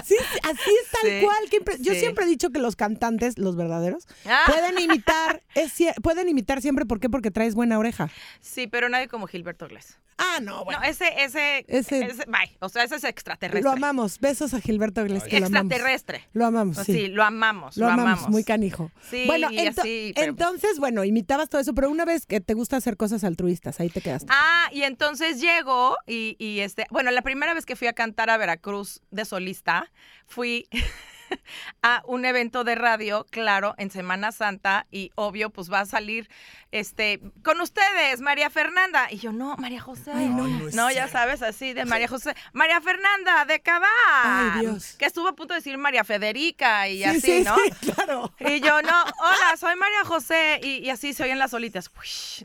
Sí, 0.03 0.15
sí, 0.19 0.39
así 0.43 0.69
es 0.83 0.91
tal 0.91 1.01
Sí, 1.09 1.21
cual. 1.23 1.77
Yo 1.79 1.93
sí. 1.93 1.99
siempre 1.99 2.25
he 2.25 2.27
dicho 2.27 2.49
que 2.51 2.59
los 2.59 2.75
cantantes, 2.75 3.37
los 3.37 3.55
verdaderos, 3.55 4.07
Ah. 4.25 4.43
pueden 4.47 4.77
imitar, 4.79 5.41
es 5.55 5.73
pueden 6.01 6.29
imitar 6.29 6.61
siempre. 6.61 6.85
¿Por 6.85 6.99
qué? 6.99 7.09
Porque 7.09 7.31
traes 7.31 7.55
buena 7.55 7.77
oreja. 7.79 8.09
Sí, 8.41 8.67
pero 8.67 8.89
nadie 8.89 9.07
como 9.07 9.27
Gilberto 9.27 9.67
Gles. 9.67 9.97
Ah, 10.17 10.39
no, 10.41 10.63
bueno. 10.63 10.79
No, 10.79 10.85
ese, 10.87 11.07
ese, 11.23 11.65
Ese- 11.67 12.05
ese- 12.05 12.25
bye. 12.37 12.57
O 12.59 12.69
sea, 12.69 12.83
ese 12.83 12.95
es 12.95 13.03
extraterrestre. 13.03 13.61
Lo 13.63 13.71
amamos. 13.71 14.19
Besos 14.19 14.53
a 14.53 14.61
Gilberto 14.61 15.01
Iglesias. 15.01 15.43
amamos. 15.43 15.71
Extraterrestre. 15.71 16.27
Lo 16.33 16.45
amamos, 16.45 16.77
Sí. 16.77 16.93
sí. 16.93 17.07
lo 17.07 17.23
amamos, 17.23 17.77
Lo 17.77 17.87
amamos, 17.87 18.29
muy 18.29 18.43
canijo. 18.43 18.91
Sí, 19.09 19.23
bueno, 19.27 19.49
ento- 19.49 19.79
así, 19.79 20.11
pero- 20.15 20.29
entonces, 20.31 20.79
bueno, 20.79 21.03
imitabas 21.03 21.49
todo 21.49 21.61
eso, 21.61 21.73
pero 21.73 21.89
una 21.89 22.05
vez 22.05 22.25
que 22.25 22.41
te 22.41 22.53
gusta 22.53 22.77
hacer 22.77 22.97
cosas 22.97 23.23
altruistas, 23.23 23.79
ahí 23.79 23.89
te 23.89 24.01
quedaste. 24.01 24.27
Ah, 24.31 24.69
y 24.71 24.83
entonces 24.83 25.39
llego 25.41 25.97
y, 26.07 26.35
y, 26.39 26.59
este, 26.59 26.85
bueno, 26.91 27.11
la 27.11 27.21
primera 27.21 27.53
vez 27.53 27.65
que 27.65 27.75
fui 27.75 27.87
a 27.87 27.93
cantar 27.93 28.29
a 28.29 28.37
Veracruz 28.37 29.01
de 29.11 29.25
solista, 29.25 29.91
fui 30.27 30.67
a 31.81 32.01
un 32.05 32.25
evento 32.25 32.63
de 32.63 32.75
radio, 32.75 33.25
claro, 33.29 33.75
en 33.77 33.89
Semana 33.91 34.31
Santa, 34.31 34.87
y 34.91 35.11
obvio, 35.15 35.49
pues 35.49 35.71
va 35.71 35.81
a 35.81 35.85
salir, 35.85 36.29
este, 36.71 37.21
con 37.43 37.61
ustedes, 37.61 38.19
María 38.21 38.49
Fernanda. 38.49 39.07
Y 39.09 39.17
yo, 39.17 39.31
no, 39.31 39.55
María 39.57 39.79
José. 39.81 40.11
Ay, 40.13 40.27
no. 40.27 40.91
Ya 40.91 41.07
sabes, 41.07 41.41
así 41.41 41.73
de 41.73 41.85
María 41.85 42.07
José. 42.09 42.35
María 42.53 42.81
Fernanda, 42.81 43.45
de 43.45 43.61
Cabá. 43.61 43.87
Ay, 44.23 44.61
Dios. 44.61 44.95
Que 44.97 45.05
estuvo 45.05 45.27
a 45.27 45.35
punto 45.35 45.53
de 45.53 45.59
decir 45.59 45.77
María 45.77 46.03
Federica 46.03 46.87
y 46.89 46.97
sí, 46.99 47.03
así, 47.05 47.21
sí, 47.21 47.43
¿no? 47.43 47.55
sí, 47.55 47.91
claro. 47.91 48.33
Y 48.39 48.59
yo, 48.59 48.81
no, 48.81 49.03
hola, 49.19 49.57
soy 49.57 49.75
María 49.75 50.03
José. 50.03 50.59
Y, 50.63 50.77
y 50.79 50.89
así 50.89 51.13
se 51.13 51.23
oyen 51.23 51.39
las 51.39 51.51
solitas. 51.51 51.89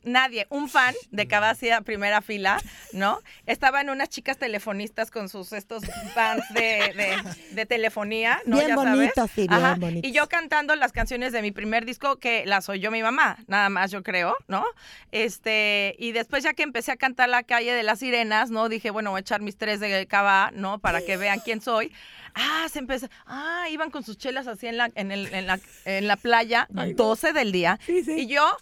Nadie, 0.04 0.46
un 0.50 0.68
fan 0.68 0.94
de 1.10 1.26
Cabá 1.26 1.50
hacía 1.50 1.80
primera 1.80 2.22
fila, 2.22 2.60
¿no? 2.92 3.20
Estaban 3.46 3.90
unas 3.90 4.08
chicas 4.10 4.38
telefonistas 4.38 5.10
con 5.10 5.28
sus 5.28 5.52
estos 5.52 5.82
bands 6.14 6.44
de, 6.54 6.60
de- 6.60 7.54
de 7.54 7.66
telefonía, 7.66 8.40
¿no? 8.44 8.58
Bien 8.58 8.69
ya 8.70 8.82
sabes. 8.82 8.94
bonitos, 8.96 9.30
sí, 9.34 9.40
bien 9.48 9.52
Ajá, 9.52 9.74
bonitos. 9.78 10.08
Y 10.08 10.12
yo 10.12 10.28
cantando 10.28 10.74
las 10.76 10.92
canciones 10.92 11.32
de 11.32 11.42
mi 11.42 11.52
primer 11.52 11.84
disco, 11.84 12.16
que 12.16 12.44
las 12.46 12.68
oyó 12.68 12.90
mi 12.90 13.02
mamá, 13.02 13.38
nada 13.46 13.68
más 13.68 13.90
yo 13.90 14.02
creo, 14.02 14.36
¿no? 14.48 14.64
Este, 15.12 15.94
y 15.98 16.12
después 16.12 16.42
ya 16.44 16.54
que 16.54 16.62
empecé 16.62 16.92
a 16.92 16.96
cantar 16.96 17.28
La 17.28 17.42
calle 17.42 17.72
de 17.72 17.82
las 17.82 17.98
sirenas, 18.00 18.50
¿no? 18.50 18.68
Dije, 18.68 18.90
bueno, 18.90 19.10
voy 19.10 19.18
a 19.18 19.20
echar 19.20 19.40
mis 19.40 19.56
tres 19.56 19.80
de 19.80 20.06
Cabá, 20.06 20.50
¿no? 20.54 20.78
Para 20.78 21.00
que 21.02 21.16
vean 21.16 21.40
quién 21.44 21.60
soy. 21.60 21.92
Ah, 22.34 22.66
se 22.70 22.78
empezó. 22.78 23.08
Ah, 23.26 23.66
iban 23.70 23.90
con 23.90 24.02
sus 24.04 24.16
chelas 24.16 24.46
así 24.46 24.66
en 24.66 24.76
la, 24.76 24.90
en 24.94 25.10
el, 25.12 25.32
en 25.34 25.46
la, 25.46 25.58
en 25.84 26.06
la 26.06 26.16
playa, 26.16 26.68
Ay, 26.76 26.90
no. 26.90 27.04
12 27.04 27.32
del 27.32 27.52
día. 27.52 27.78
Sí, 27.84 28.04
sí. 28.04 28.12
Y 28.12 28.26
yo, 28.28 28.56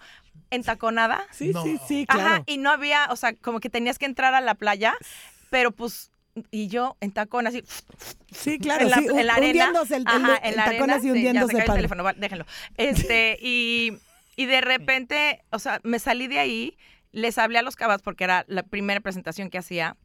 entaconada. 0.51 1.27
Sí, 1.31 1.51
No. 1.53 1.63
sí, 1.63 1.79
sí, 1.87 2.05
Ajá, 2.09 2.19
claro. 2.29 2.45
y 2.47 2.59
no 2.59 2.71
había, 2.71 3.09
o 3.11 3.17
sea, 3.17 3.35
como 3.35 3.61
que 3.61 3.69
tenías 3.71 3.99
que 3.99 4.07
entrar 4.07 4.35
a 4.35 4.41
la 4.41 4.55
playa, 4.55 4.95
pero 5.51 5.71
pues, 5.71 6.11
y 6.51 6.69
yo 6.69 6.97
en 7.01 7.13
tacón 7.13 7.47
así, 7.47 7.63
Sí, 8.33 8.59
claro, 8.59 8.85
en 8.85 8.91
la, 8.91 8.97
sí, 8.99 9.07
en 9.09 9.27
la 9.27 9.35
arena. 9.35 9.49
hundiéndose 9.67 9.97
el, 9.97 10.03
el- 10.03 10.09
Ajá, 10.09 10.37
el 10.37 10.51
en 10.51 10.57
la 10.57 10.65
tacón 10.65 10.91
arena, 10.91 10.95
así 10.97 11.03
sí, 11.03 11.09
ya 11.09 11.13
se 11.15 11.29
hundiéndose, 11.29 11.59
el 11.59 11.65
teléfono, 11.75 12.05
déjenlo. 12.17 12.47
Este, 12.77 13.39
y, 13.41 13.99
y 14.37 14.47
de 14.47 14.61
repente, 14.61 15.43
o 15.51 15.59
sea, 15.59 15.81
me 15.83 15.99
salí 15.99 16.27
de 16.27 16.39
ahí, 16.39 16.77
les 17.13 17.39
hablé 17.39 17.59
a 17.59 17.63
los 17.63 17.75
cabas 17.77 18.03
porque 18.03 18.25
era 18.25 18.45
la 18.49 18.63
primera 18.63 19.01
presentación 19.01 19.51
que 19.51 19.59
hacía. 19.59 19.97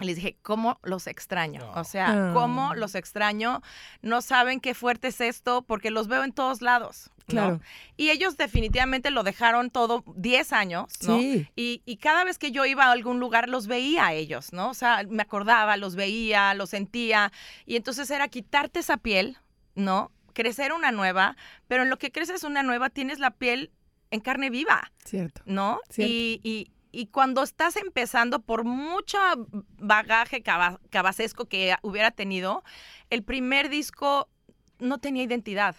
Y 0.00 0.04
Les 0.04 0.16
dije, 0.16 0.36
¿cómo 0.42 0.78
los 0.82 1.06
extraño? 1.06 1.70
O 1.74 1.84
sea, 1.84 2.30
Ah. 2.30 2.32
¿cómo 2.34 2.74
los 2.74 2.94
extraño? 2.94 3.62
No 4.00 4.20
saben 4.22 4.60
qué 4.60 4.74
fuerte 4.74 5.08
es 5.08 5.20
esto 5.20 5.62
porque 5.62 5.90
los 5.90 6.08
veo 6.08 6.24
en 6.24 6.32
todos 6.32 6.62
lados. 6.62 7.10
¿no? 7.28 7.34
Claro. 7.34 7.60
Y 7.96 8.10
ellos 8.10 8.36
definitivamente 8.36 9.10
lo 9.12 9.22
dejaron 9.22 9.70
todo 9.70 10.02
10 10.16 10.52
años, 10.52 10.92
¿no? 11.06 11.18
Sí. 11.18 11.46
Y, 11.54 11.80
y 11.86 11.96
cada 11.98 12.24
vez 12.24 12.36
que 12.36 12.50
yo 12.50 12.64
iba 12.66 12.86
a 12.86 12.90
algún 12.90 13.20
lugar 13.20 13.48
los 13.48 13.68
veía 13.68 14.06
a 14.08 14.12
ellos, 14.12 14.52
¿no? 14.52 14.70
O 14.70 14.74
sea, 14.74 15.04
me 15.08 15.22
acordaba, 15.22 15.76
los 15.76 15.94
veía, 15.94 16.52
los 16.54 16.70
sentía. 16.70 17.30
Y 17.64 17.76
entonces 17.76 18.10
era 18.10 18.26
quitarte 18.26 18.80
esa 18.80 18.96
piel, 18.96 19.38
¿no? 19.76 20.10
Crecer 20.32 20.72
una 20.72 20.90
nueva, 20.90 21.36
pero 21.68 21.84
en 21.84 21.90
lo 21.90 21.96
que 21.98 22.10
creces 22.10 22.42
una 22.42 22.62
nueva 22.64 22.90
tienes 22.90 23.20
la 23.20 23.30
piel 23.30 23.70
en 24.10 24.20
carne 24.20 24.50
viva, 24.50 24.90
Cierto. 25.04 25.42
¿no? 25.46 25.78
Cierto. 25.90 26.12
Y, 26.12 26.40
y- 26.42 26.70
y 26.92 27.06
cuando 27.06 27.42
estás 27.42 27.76
empezando, 27.76 28.40
por 28.40 28.64
mucho 28.64 29.18
bagaje 29.78 30.42
caba- 30.42 30.78
cabacesco 30.90 31.46
que 31.46 31.74
hubiera 31.82 32.10
tenido, 32.10 32.62
el 33.10 33.22
primer 33.24 33.68
disco 33.68 34.28
no 34.78 34.98
tenía 34.98 35.22
identidad. 35.24 35.74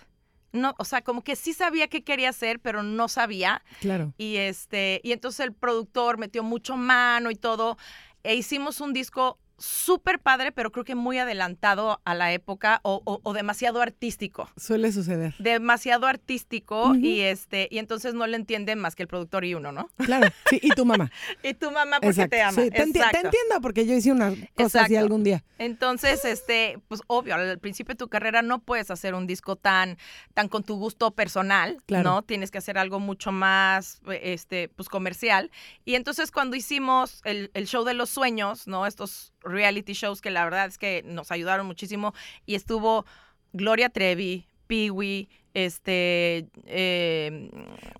No, 0.51 0.75
o 0.77 0.86
sea, 0.86 1.01
como 1.01 1.24
que 1.24 1.36
sí 1.36 1.53
sabía 1.53 1.88
qué 1.88 2.03
quería 2.03 2.29
hacer, 2.29 2.60
pero 2.60 2.84
no 2.84 3.08
sabía. 3.08 3.63
Claro. 3.79 4.13
Y 4.17 4.38
este, 4.38 5.01
y 5.03 5.12
entonces 5.12 5.39
el 5.46 5.53
productor 5.53 6.17
metió 6.17 6.43
mucho 6.43 6.77
mano 6.77 7.32
y 7.32 7.36
todo. 7.36 7.77
E 8.24 8.36
hicimos 8.36 8.79
un 8.79 8.93
disco 8.93 9.39
súper 9.63 10.19
padre, 10.19 10.52
pero 10.52 10.71
creo 10.71 10.84
que 10.84 10.93
muy 10.95 11.17
adelantado 11.17 12.02
a 12.04 12.13
la 12.15 12.34
época 12.34 12.82
o, 12.84 13.02
o- 13.06 13.19
o 13.23 13.34
demasiado 13.34 13.82
artístico. 13.82 14.49
Suele 14.58 14.91
suceder. 14.91 15.34
Demasiado 15.39 16.06
artístico 16.08 16.93
y 16.95 17.21
este, 17.21 17.67
y 17.71 17.78
entonces 17.78 18.13
no 18.13 18.28
le 18.28 18.36
entienden 18.36 18.80
más 18.80 18.95
que 18.95 19.04
el 19.04 19.08
productor 19.08 19.45
y 19.45 19.54
uno, 19.56 19.71
¿no? 19.71 19.89
Claro. 19.97 20.28
Sí, 20.49 20.60
y 20.62 20.69
tu 20.71 20.86
mamá. 20.86 21.10
Y 21.43 21.54
tu 21.54 21.71
mamá 21.71 21.97
porque 22.02 22.08
Exacto. 22.10 22.30
te 22.32 22.41
ama. 22.41 22.62
Sí, 22.62 22.69
te, 22.71 22.84
enti- 22.86 23.12
te 23.12 23.17
entiendo 23.17 23.62
porque 23.62 23.86
yo 23.86 23.93
hice 23.93 24.12
una 24.12 24.30
cosa 24.32 24.39
así 24.82 24.93
Exacto. 24.93 24.99
algún 24.99 25.23
día. 25.23 25.43
Entonces, 25.60 26.26
este, 26.26 26.80
pues 26.88 27.02
obvio, 27.08 27.36
al 27.36 27.60
principio 27.60 27.93
de 27.93 27.97
tu 27.97 28.10
carrera 28.10 28.41
no 28.41 28.60
puedes 28.60 28.91
hacer 28.91 29.13
un 29.15 29.28
disco 29.28 29.56
tan, 29.56 29.97
tan 30.34 30.49
con 30.49 30.63
tu 30.63 30.76
gusto 30.76 31.12
personal, 31.12 31.78
Claro. 31.86 32.10
¿no? 32.10 32.21
Tienes 32.23 32.52
que 32.52 32.58
hacer 32.58 32.78
algo 32.78 32.99
mucho 32.99 33.32
más, 33.32 34.02
eh, 34.10 34.19
este, 34.34 34.67
pues 34.69 34.89
comercial. 34.89 35.52
Y 35.86 35.95
entonces 35.95 36.32
cuando 36.32 36.56
hicimos 36.58 37.21
el, 37.23 37.49
el 37.54 37.67
show 37.67 37.84
de 37.86 37.93
los 37.93 38.10
sueños, 38.10 38.67
¿no? 38.67 38.86
Estos 38.86 39.32
reality 39.54 39.94
shows 39.94 40.22
que 40.22 40.32
la 40.32 40.44
verdad 40.44 40.66
es 40.68 40.78
que 40.78 41.04
nos 41.06 41.32
ayudaron 41.32 41.66
muchísimo 41.66 42.13
y 42.46 42.56
estuvo 42.56 43.06
Gloria 43.54 43.89
Trevi, 43.89 44.46
Peewee, 44.68 45.30
este, 45.54 46.48
eh, 46.66 47.50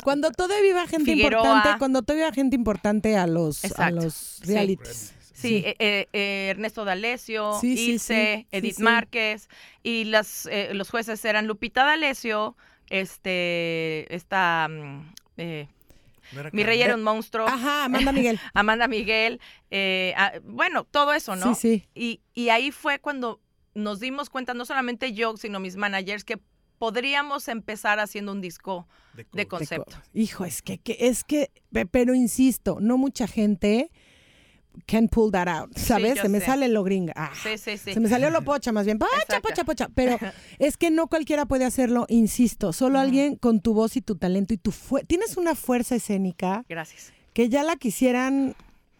Cuando 0.04 0.32
todavía 0.32 0.70
iba 0.72 0.88
gente 0.88 1.14
Figueroa. 1.14 1.44
importante, 1.46 1.78
cuando 1.80 2.02
todavía 2.02 2.26
iba 2.28 2.34
gente 2.34 2.56
importante 2.56 3.16
a 3.16 3.28
los, 3.28 3.64
a 3.80 3.92
los 3.92 4.14
Sí. 4.14 4.46
realities. 4.48 5.14
Sí, 5.34 5.58
eh, 5.66 5.76
eh, 5.80 6.08
eh, 6.14 6.48
Ernesto 6.52 6.86
D'Alessio, 6.86 7.58
Sí, 7.60 7.76
sí, 7.76 7.92
Ilse, 7.92 8.36
sí, 8.38 8.48
sí, 8.50 8.58
Edith 8.58 8.76
sí. 8.78 8.84
Márquez, 8.84 9.50
y 9.84 10.06
las, 10.06 10.46
eh, 10.46 10.74
los 10.74 10.90
jueces 10.90 11.24
eran 11.26 11.48
Lupita 11.48 11.84
D'Alessio, 11.84 12.56
este, 12.90 14.14
esta, 14.16 14.68
mm, 14.70 15.14
eh, 15.38 15.68
No 16.32 16.44
Mi. 16.52 16.64
Rey 16.64 16.82
era 16.82 16.96
un 16.96 17.04
monstruo, 17.04 17.48
Ajá, 17.48 17.86
Amanda 17.86 18.12
Miguel. 18.14 18.40
Amanda 18.54 18.88
Miguel, 18.88 19.40
eh, 19.72 20.14
ah, 20.18 20.34
bueno, 20.44 20.84
todo 20.86 21.14
eso, 21.14 21.36
¿no? 21.36 21.54
Sí, 21.56 21.80
sí. 21.80 21.88
Y, 21.94 22.22
y 22.34 22.50
ahí 22.50 22.72
fue 22.72 23.00
cuando 23.00 23.42
nos 23.76 24.00
dimos 24.00 24.30
cuenta, 24.30 24.54
no 24.54 24.66
solamente 24.66 25.14
yo, 25.14 25.36
sino 25.38 25.60
mis 25.60 25.76
managers, 25.76 26.24
que 26.24 26.40
podríamos 26.78 27.48
empezar 27.48 28.00
haciendo 28.00 28.32
un 28.32 28.42
disco 28.42 28.88
De 29.14 29.26
de 29.32 29.48
co- 29.48 29.58
concepto. 29.58 29.96
Hijo, 30.14 30.44
es 30.46 30.62
que, 30.62 30.78
que- 30.80 30.98
es 31.00 31.24
que, 31.24 31.50
pe- 31.72 31.86
pero 31.86 32.14
insisto, 32.14 32.78
no 32.82 32.98
mucha 32.98 33.26
gente 33.28 33.90
can 34.86 35.08
pull 35.08 35.32
that 35.32 35.48
out, 35.48 35.78
¿sabes? 35.78 36.20
Se 36.20 36.30
me 36.30 36.40
sé. 36.40 36.46
sale 36.48 36.68
lo 36.68 36.84
gringa. 36.84 37.14
Ah, 37.16 37.32
Sí, 37.42 37.58
sí, 37.58 37.78
sí. 37.78 37.94
Se 37.94 38.00
me 38.00 38.10
salió 38.10 38.30
lo 38.30 38.42
pocha, 38.44 38.72
más 38.72 38.86
bien. 38.86 38.98
Pocha, 39.00 39.12
Exacto. 39.22 39.50
pocha, 39.50 39.64
pocha. 39.64 39.90
Pero 39.94 40.18
es 40.60 40.78
que 40.78 40.92
no 40.92 41.08
cualquiera 41.08 41.46
puede 41.46 41.66
hacerlo, 41.66 42.06
insisto. 42.10 42.74
Solo 42.74 43.00
alguien 43.00 43.36
con 43.36 43.60
tu 43.62 43.74
voz 43.74 43.96
y 43.98 44.02
tu 44.02 44.16
talento 44.16 44.54
y 44.54 44.58
tu 44.58 44.72
fu- 44.72 45.00
Tienes 45.06 45.38
una 45.38 45.56
fuerza 45.56 45.96
escénica 45.96 46.66
Gracias. 46.68 47.14
que 47.34 47.50
ya 47.50 47.64
la 47.64 47.76
quisieran 47.76 48.56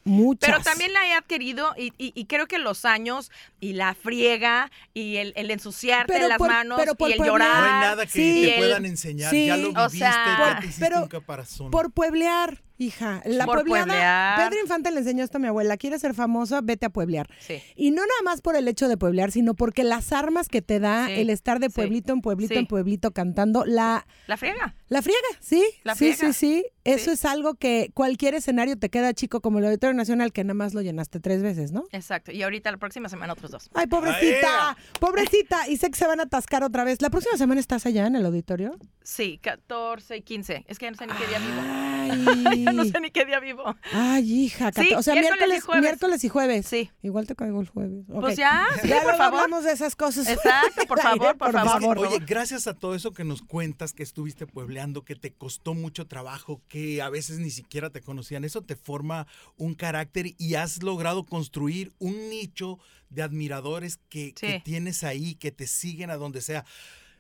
muchas. 0.06 0.50
Pero 0.52 0.62
también 0.62 0.92
la 0.92 1.08
he 1.08 1.14
adquirido 1.14 1.74
y, 1.78 1.94
y- 1.98 2.12
y 2.14 2.26
creo 2.26 2.46
que 2.48 2.58
los 2.60 2.84
años 2.84 3.32
y 3.62 3.72
la 3.74 3.94
friega 3.94 4.70
y 4.94 5.16
el, 5.16 5.32
el 5.38 5.50
ensuciarte 5.50 6.12
Pero 6.12 6.28
las 6.28 6.38
por- 6.38 6.50
manos 6.50 6.78
pero 6.78 6.96
por 6.96 7.10
y 7.10 7.14
el 7.14 7.18
pueblear. 7.20 7.40
No 7.40 7.46
llorar. 7.56 7.64
hay 7.84 7.90
nada 7.90 8.06
que 8.06 8.12
Sí. 8.12 8.42
te 8.44 8.54
el- 8.56 8.60
puedan 8.60 8.86
enseñar. 8.86 9.32
sí. 9.32 9.46
Ya 9.48 9.56
lo 9.58 9.70
O 9.70 9.72
viviste, 9.74 9.98
sea, 10.00 10.38
ya 10.54 10.60
te 10.60 10.66
hiciste 10.68 10.86
pero 10.86 11.04
un 11.04 11.08
caparazón. 11.08 11.72
Por 11.72 11.92
pueblear, 11.94 12.62
hija. 12.86 13.22
La 13.26 13.46
Por 13.46 13.60
puebleada. 13.66 13.86
pueblear. 13.86 14.50
Pedro 14.50 14.62
Infante 14.62 14.92
le 14.92 15.00
enseñó 15.00 15.24
esto 15.24 15.38
a 15.38 15.40
mi 15.42 15.48
abuela. 15.48 15.78
¿Quieres 15.78 16.02
ser 16.02 16.14
famosa? 16.14 16.62
Vete 16.62 16.86
a 16.86 16.90
pueblear. 16.90 17.28
Sí. 17.40 17.62
Y 17.76 17.92
no 17.92 17.98
nada 18.02 18.22
más 18.24 18.42
por 18.42 18.56
el 18.56 18.68
hecho 18.68 18.88
de 18.88 18.98
pueblear, 18.98 19.32
sino 19.32 19.54
porque 19.54 19.84
las 19.84 20.12
armas 20.14 20.48
que 20.50 20.62
te 20.62 20.80
da 20.80 21.08
Sí, 21.08 21.14
el 21.14 21.30
estar 21.30 21.60
de 21.60 21.68
sí, 21.68 21.74
pueblito 21.76 22.14
en 22.14 22.22
pueblito 22.22 22.54
sí. 22.54 22.60
en 22.60 22.68
pueblito 22.68 23.12
cantando, 23.12 23.66
la, 23.66 24.06
La 24.28 24.38
friega. 24.38 24.76
la 24.90 25.02
friega, 25.02 25.20
¿sí? 25.40 25.64
La 25.84 25.96
sí, 25.96 26.14
friega. 26.14 26.34
sí, 26.34 26.58
sí. 26.62 26.66
Eso 26.86 27.06
Sí. 27.06 27.12
es 27.12 27.24
algo 27.26 27.54
que 27.56 27.92
cualquier 27.94 28.36
escenario 28.36 28.78
te 28.78 28.90
queda 28.90 29.14
chico, 29.14 29.40
como 29.40 29.60
el 29.60 29.66
Auditorio 29.66 29.94
Nacional, 29.96 30.34
que 30.34 30.44
nada 30.44 30.54
más 30.54 30.74
lo 30.74 30.82
llenaste 30.82 31.22
tres 31.22 31.42
veces, 31.42 31.72
¿no? 31.72 31.86
Exacto. 31.94 32.32
Y 32.34 32.44
ahorita 32.44 32.70
la 32.72 32.78
próxima 32.78 33.08
semana 33.08 33.32
otros 33.34 33.52
dos. 33.52 33.70
Ay, 33.74 33.88
pobrecita, 33.88 34.76
pobrecita. 35.00 35.70
Y 35.70 35.78
sé 35.78 35.90
que 35.90 35.98
se 35.98 36.06
van 36.08 36.20
a 36.20 36.24
atascar 36.24 36.64
otra 36.64 36.84
vez. 36.84 37.02
¿La 37.02 37.10
próxima 37.10 37.38
semana 37.38 37.62
estás 37.62 37.86
allá 37.86 38.06
en 38.08 38.16
el 38.18 38.26
auditorio? 38.26 38.78
Sí, 39.02 39.40
14 39.42 40.18
y 40.18 40.22
15. 40.24 40.66
Es 40.68 40.78
que 40.78 40.86
ya 40.88 40.92
no 40.92 40.98
sé 40.98 41.08
ni 41.08 41.14
qué 41.14 41.28
día 41.28 41.40
vivo. 41.40 42.50
Ay, 42.50 42.66
no 42.74 42.86
sé 42.86 43.00
ni 43.00 43.12
qué 43.12 43.26
día 43.26 43.40
vivo. 43.40 43.76
Ay, 43.92 44.46
hija. 44.46 44.72
Sí, 44.74 44.94
o 44.94 45.02
sea, 45.02 45.14
miércoles 45.14 45.38
y 45.38 45.40
miércoles, 45.40 45.64
jueves. 45.64 45.82
miércoles 45.82 46.24
y 46.24 46.30
jueves. 46.30 46.66
Sí. 46.66 46.92
Igual 47.02 47.28
te 47.28 47.36
caigo 47.36 47.62
el 47.62 47.68
jueves. 47.68 48.06
Pues 48.08 48.38
ya, 48.38 48.66
sí, 48.82 48.88
ya 48.88 49.02
por 49.04 49.16
favor. 49.16 49.42
hablamos 49.42 49.64
de 49.64 49.72
esas 49.72 49.96
cosas. 49.96 50.28
Exacto, 50.28 50.86
por 50.88 51.02
favor, 51.02 51.38
por 51.38 51.52
favor. 51.52 52.00
Oye, 52.00 52.20
gracias 52.26 52.68
a 52.68 52.74
todo 52.74 52.96
eso 52.96 53.12
que 53.14 53.24
nos 53.24 53.42
cuentas, 53.42 53.94
que 53.94 54.04
estuviste 54.04 54.48
puebleando, 54.48 55.04
que 55.04 55.16
te 55.16 55.32
costó 55.34 55.74
mucho 55.74 56.08
trabajo, 56.08 56.62
que 56.68 57.02
a 57.02 57.10
veces 57.10 57.40
ni 57.40 57.50
siquiera 57.50 57.90
te 57.90 58.02
conocían, 58.02 58.44
eso 58.44 58.62
te 58.62 58.76
forma 58.76 59.28
un 59.58 59.76
carácter 59.76 60.34
y 60.38 60.56
has 60.56 60.84
logrado 60.84 61.26
construir 61.26 61.94
un 62.00 62.30
nicho 62.30 62.80
de 63.10 63.22
admiradores 63.22 64.00
que, 64.10 64.34
tienes 64.64 65.04
ahí, 65.04 65.36
que 65.36 65.52
te 65.52 65.68
siguen 65.68 66.10
a 66.10 66.18
donde 66.18 66.42
sea. 66.42 66.66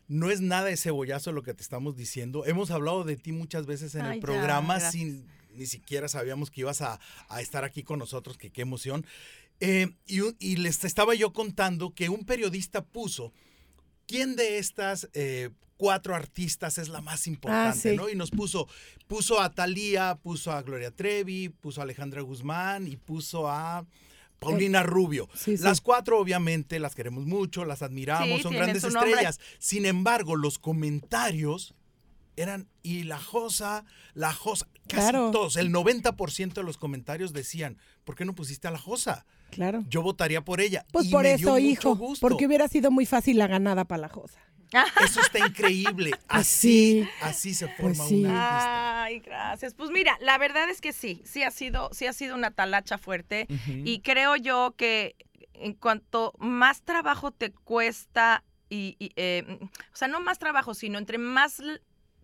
No 0.07 0.29
es 0.29 0.41
nada 0.41 0.65
de 0.65 0.77
cebollazo 0.77 1.31
lo 1.31 1.43
que 1.43 1.53
te 1.53 1.61
estamos 1.61 1.95
diciendo. 1.95 2.45
Hemos 2.45 2.71
hablado 2.71 3.03
de 3.03 3.15
ti 3.15 3.31
muchas 3.31 3.65
veces 3.65 3.95
en 3.95 4.01
Ay, 4.01 4.15
el 4.15 4.19
programa 4.19 4.79
sin 4.79 5.25
ni 5.55 5.65
siquiera 5.65 6.07
sabíamos 6.07 6.51
que 6.51 6.61
ibas 6.61 6.81
a, 6.81 6.99
a 7.29 7.41
estar 7.41 7.63
aquí 7.63 7.83
con 7.83 7.99
nosotros, 7.99 8.37
que 8.37 8.51
qué 8.51 8.61
emoción. 8.61 9.05
Eh, 9.59 9.87
y, 10.07 10.57
les 10.57 10.83
estaba 10.83 11.15
yo 11.15 11.31
contando 11.31 11.93
que 11.93 12.09
un 12.09 12.25
periodista 12.25 12.83
puso, 12.83 13.31
¿quién 14.07 14.35
de 14.35 14.57
estas 14.57 15.09
eh, 15.13 15.51
cuatro 15.77 16.15
artistas 16.15 16.77
es 16.77 16.89
la 16.89 16.99
más 16.99 17.27
importante? 17.27 17.91
sí. 17.91 17.95
¿no? 17.95 18.09
Y 18.09 18.15
nos 18.15 18.31
puso, 18.31 18.67
puso 19.07 19.39
a 19.39 19.51
Thalía, 19.53 20.19
puso 20.21 20.51
a 20.51 20.61
Gloria 20.63 20.91
Trevi, 20.91 21.49
puso 21.49 21.79
a 21.79 21.85
Alejandra 21.85 22.21
Guzmán 22.21 22.87
y 22.87 22.97
puso 22.97 23.49
a... 23.49 23.85
Paulina 24.39 24.83
Rubio. 24.83 25.29
sí, 25.33 25.55
sí. 25.55 25.63
Las 25.63 25.79
cuatro, 25.79 26.19
obviamente, 26.19 26.77
las 26.77 26.95
queremos 26.95 27.25
mucho, 27.25 27.63
las 27.63 27.81
admiramos, 27.81 28.39
Sí, 28.39 28.43
son 28.43 28.51
grandes 28.51 28.83
estrellas. 28.83 29.39
Sin 29.57 29.85
embargo, 29.85 30.35
los 30.35 30.59
comentarios 30.59 31.73
eran, 32.36 32.67
y 32.82 33.04
la 33.04 33.17
Josa, 33.19 33.86
la 34.13 34.34
Josa, 34.34 34.67
casi 34.88 35.10
Claro. 35.12 35.32
todos, 35.32 35.56
el 35.58 35.72
90% 35.72 36.54
de 36.54 36.63
los 36.63 36.78
comentarios 36.78 37.34
decían, 37.34 37.78
¿por 38.04 38.15
qué 38.15 38.26
no 38.26 38.34
pusiste 38.36 38.67
a 38.67 38.72
la 38.72 38.80
Josa? 38.80 39.26
Claro. 39.52 39.84
Yo 39.88 40.02
votaría 40.02 40.43
por 40.43 40.62
ella. 40.62 40.86
Pues 40.91 41.08
Y 41.08 41.12
por 41.12 41.24
me 41.24 41.36
dio 41.38 41.50
eso, 41.50 41.52
mucho 41.56 41.60
hijo, 41.60 41.96
gusto. 41.96 42.28
porque 42.28 42.48
hubiera 42.48 42.67
sido 42.67 42.89
muy 42.91 43.06
fácil 43.06 43.38
la 43.38 43.48
ganada 43.48 43.86
para 43.86 44.02
la 44.02 44.10
Josa. 44.10 44.39
Eso 45.06 45.22
está 45.22 45.38
increíble. 45.46 46.12
Así. 46.28 47.08
Así, 47.22 47.52
así 47.52 47.54
se 47.54 47.67
Pues 47.67 47.78
forma 47.98 48.06
sí. 48.10 48.24
una 48.24 48.30
artista. 48.50 49.04
Ay, 49.04 49.19
gracias. 49.19 49.76
Pues 49.76 49.91
mira, 49.91 50.17
la 50.19 50.39
verdad 50.39 50.67
es 50.69 50.82
que 50.82 50.93
sí, 50.93 51.22
sí 51.26 51.43
ha 51.43 51.52
sido, 51.52 51.89
sí 51.93 52.08
ha 52.08 52.13
sido 52.13 52.34
una 52.36 52.50
talacha 52.50 52.98
fuerte 52.98 53.46
y 53.67 54.00
creo 54.00 54.36
yo 54.36 54.74
que 54.76 55.15
en 55.54 55.74
cuanto 55.74 56.34
más 56.39 56.82
trabajo 56.82 57.30
te 57.30 57.52
cuesta 57.52 58.43
y, 58.69 58.96
y, 58.98 59.12
eh, 59.15 59.60
o 59.62 59.96
sea, 59.96 60.08
no 60.08 60.19
más 60.19 60.39
trabajo, 60.39 60.74
sino 60.74 60.98
entre 60.98 61.19
más 61.19 61.62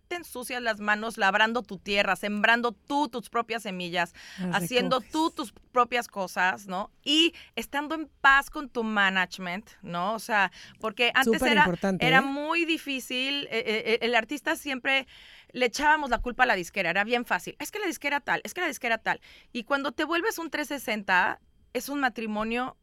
te 0.09 0.15
ensucias 0.15 0.61
las 0.61 0.79
manos 0.79 1.17
labrando 1.17 1.61
tu 1.61 1.77
tierra, 1.77 2.15
sembrando 2.15 2.71
tú 2.71 3.07
tus 3.09 3.29
propias 3.29 3.63
semillas, 3.63 4.13
Las 4.39 4.63
haciendo 4.63 4.97
recoges. 4.97 5.11
tú 5.11 5.31
tus 5.31 5.53
propias 5.71 6.07
cosas, 6.07 6.65
¿no? 6.65 6.91
Y 7.03 7.33
estando 7.55 7.93
en 7.93 8.09
paz 8.19 8.49
con 8.49 8.69
tu 8.69 8.83
management, 8.83 9.69
¿no? 9.83 10.15
O 10.15 10.19
sea, 10.19 10.51
porque 10.79 11.11
antes 11.13 11.39
Súper 11.39 11.51
era, 11.51 11.67
era 11.99 12.17
¿eh? 12.17 12.21
muy 12.21 12.65
difícil, 12.65 13.47
eh, 13.51 13.63
eh, 13.67 13.99
el 14.01 14.15
artista 14.15 14.55
siempre 14.55 15.07
le 15.51 15.67
echábamos 15.67 16.09
la 16.09 16.17
culpa 16.17 16.43
a 16.43 16.47
la 16.47 16.55
disquera, 16.55 16.89
era 16.89 17.03
bien 17.03 17.23
fácil, 17.23 17.55
es 17.59 17.71
que 17.71 17.77
la 17.77 17.85
disquera 17.85 18.19
tal, 18.19 18.41
es 18.43 18.55
que 18.55 18.61
la 18.61 18.67
disquera 18.67 18.97
tal. 18.97 19.21
Y 19.53 19.63
cuando 19.63 19.91
te 19.91 20.05
vuelves 20.05 20.39
un 20.39 20.49
360, 20.49 21.39
es 21.73 21.87
un 21.87 21.99
matrimonio 21.99 22.77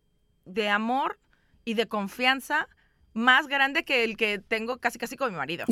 de 0.45 0.69
amor 0.69 1.19
y 1.65 1.75
de 1.75 1.89
confianza 1.89 2.69
más 3.15 3.49
grande 3.49 3.85
que 3.85 4.05
el 4.05 4.17
que 4.17 4.39
tengo 4.39 4.79
casi 4.79 4.99
casi 4.99 5.17
con 5.17 5.33
mi 5.33 5.37
marido. 5.37 5.65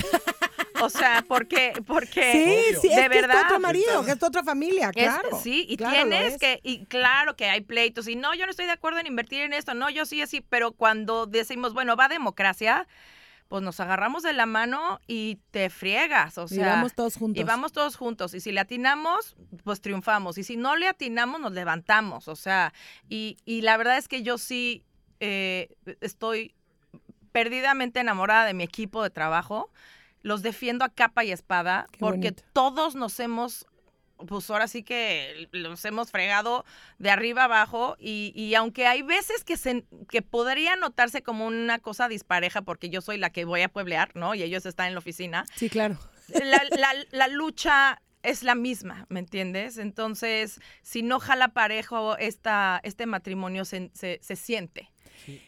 O 0.84 0.90
sea, 0.90 1.24
porque, 1.26 1.72
porque 1.86 2.32
Sí, 2.72 2.76
sí, 2.80 2.88
es 2.88 2.96
de 2.96 3.02
que 3.02 3.08
verdad. 3.08 3.36
es 3.36 3.40
tu 3.42 3.46
otro 3.46 3.60
marido, 3.60 4.04
que 4.04 4.10
es 4.12 4.18
tu 4.18 4.26
otra 4.26 4.42
familia, 4.42 4.88
Es- 4.88 4.92
claro. 5.04 5.40
sí, 5.42 5.66
y 5.68 5.76
Claro, 5.76 5.94
tienes 5.94 6.34
es. 6.34 6.38
que, 6.38 6.60
y 6.62 6.84
claro 6.86 7.36
que 7.36 7.46
hay 7.48 7.60
pleitos, 7.60 8.08
y 8.08 8.16
no, 8.16 8.34
yo 8.34 8.44
no 8.46 8.50
estoy 8.50 8.66
de 8.66 8.72
acuerdo 8.72 8.98
en 9.00 9.06
invertir 9.06 9.40
en 9.42 9.52
esto, 9.52 9.74
no, 9.74 9.90
yo 9.90 10.06
sí, 10.06 10.20
así, 10.22 10.40
pero 10.40 10.72
cuando 10.72 11.26
decimos, 11.26 11.74
bueno, 11.74 11.96
va 11.96 12.08
democracia, 12.08 12.86
pues 13.48 13.62
nos 13.62 13.78
agarramos 13.78 14.22
de 14.22 14.32
la 14.32 14.46
mano 14.46 15.00
y 15.06 15.38
te 15.50 15.68
friegas, 15.70 16.38
o 16.38 16.44
Y 16.44 16.48
sea. 16.56 16.66
vamos 16.76 16.94
todos 16.94 17.14
juntos. 17.16 17.40
Y 17.40 17.44
vamos 17.44 17.72
todos 17.72 17.94
juntos. 17.96 18.32
Y 18.34 18.40
si 18.40 18.52
le 18.52 18.60
atinamos, 18.60 19.36
pues 19.64 19.80
triunfamos. 19.82 20.38
Y 20.38 20.44
si 20.44 20.56
no 20.56 20.76
le 20.76 20.88
atinamos, 20.88 21.40
nos 21.40 21.52
levantamos. 21.52 22.26
O 22.28 22.36
sea, 22.36 22.72
y, 23.08 23.36
y 23.44 23.60
la 23.60 23.76
verdad 23.76 23.98
es 23.98 24.08
que 24.08 24.22
yo 24.22 24.38
sí 24.38 24.82
eh, 25.20 25.68
estoy 26.00 26.54
perdidamente 27.32 28.00
enamorada 28.00 28.46
de 28.46 28.54
mi 28.54 28.64
equipo 28.64 29.02
de 29.02 29.10
trabajo. 29.10 29.70
Los 30.24 30.42
defiendo 30.42 30.84
a 30.84 30.88
capa 30.88 31.22
y 31.22 31.30
espada 31.30 31.86
Qué 31.92 31.98
porque 32.00 32.30
bonito. 32.32 32.42
todos 32.52 32.94
nos 32.96 33.20
hemos, 33.20 33.66
pues 34.26 34.50
ahora 34.50 34.66
sí 34.66 34.82
que 34.82 35.48
los 35.52 35.84
hemos 35.84 36.10
fregado 36.10 36.64
de 36.98 37.10
arriba 37.10 37.44
abajo 37.44 37.94
y, 38.00 38.32
y 38.34 38.54
aunque 38.56 38.86
hay 38.86 39.02
veces 39.02 39.44
que, 39.44 39.56
se, 39.56 39.84
que 40.08 40.22
podría 40.22 40.74
notarse 40.76 41.22
como 41.22 41.46
una 41.46 41.78
cosa 41.78 42.08
dispareja 42.08 42.62
porque 42.62 42.88
yo 42.90 43.00
soy 43.00 43.18
la 43.18 43.30
que 43.30 43.44
voy 43.44 43.60
a 43.62 43.68
pueblear, 43.68 44.10
¿no? 44.16 44.34
Y 44.34 44.42
ellos 44.42 44.66
están 44.66 44.88
en 44.88 44.94
la 44.94 44.98
oficina, 45.00 45.44
Sí, 45.54 45.68
claro. 45.70 45.98
la, 46.28 46.62
la- 46.76 47.04
la 47.10 47.28
lucha 47.28 48.00
es 48.22 48.42
la 48.42 48.54
misma, 48.54 49.04
¿me 49.10 49.20
entiendes? 49.20 49.76
Entonces, 49.76 50.58
si 50.80 51.02
no 51.02 51.20
jala 51.20 51.48
parejo, 51.48 52.16
esta, 52.16 52.80
este 52.82 53.04
matrimonio 53.04 53.66
se, 53.66 53.90
se- 53.92 54.18
se 54.22 54.36
siente. 54.36 54.90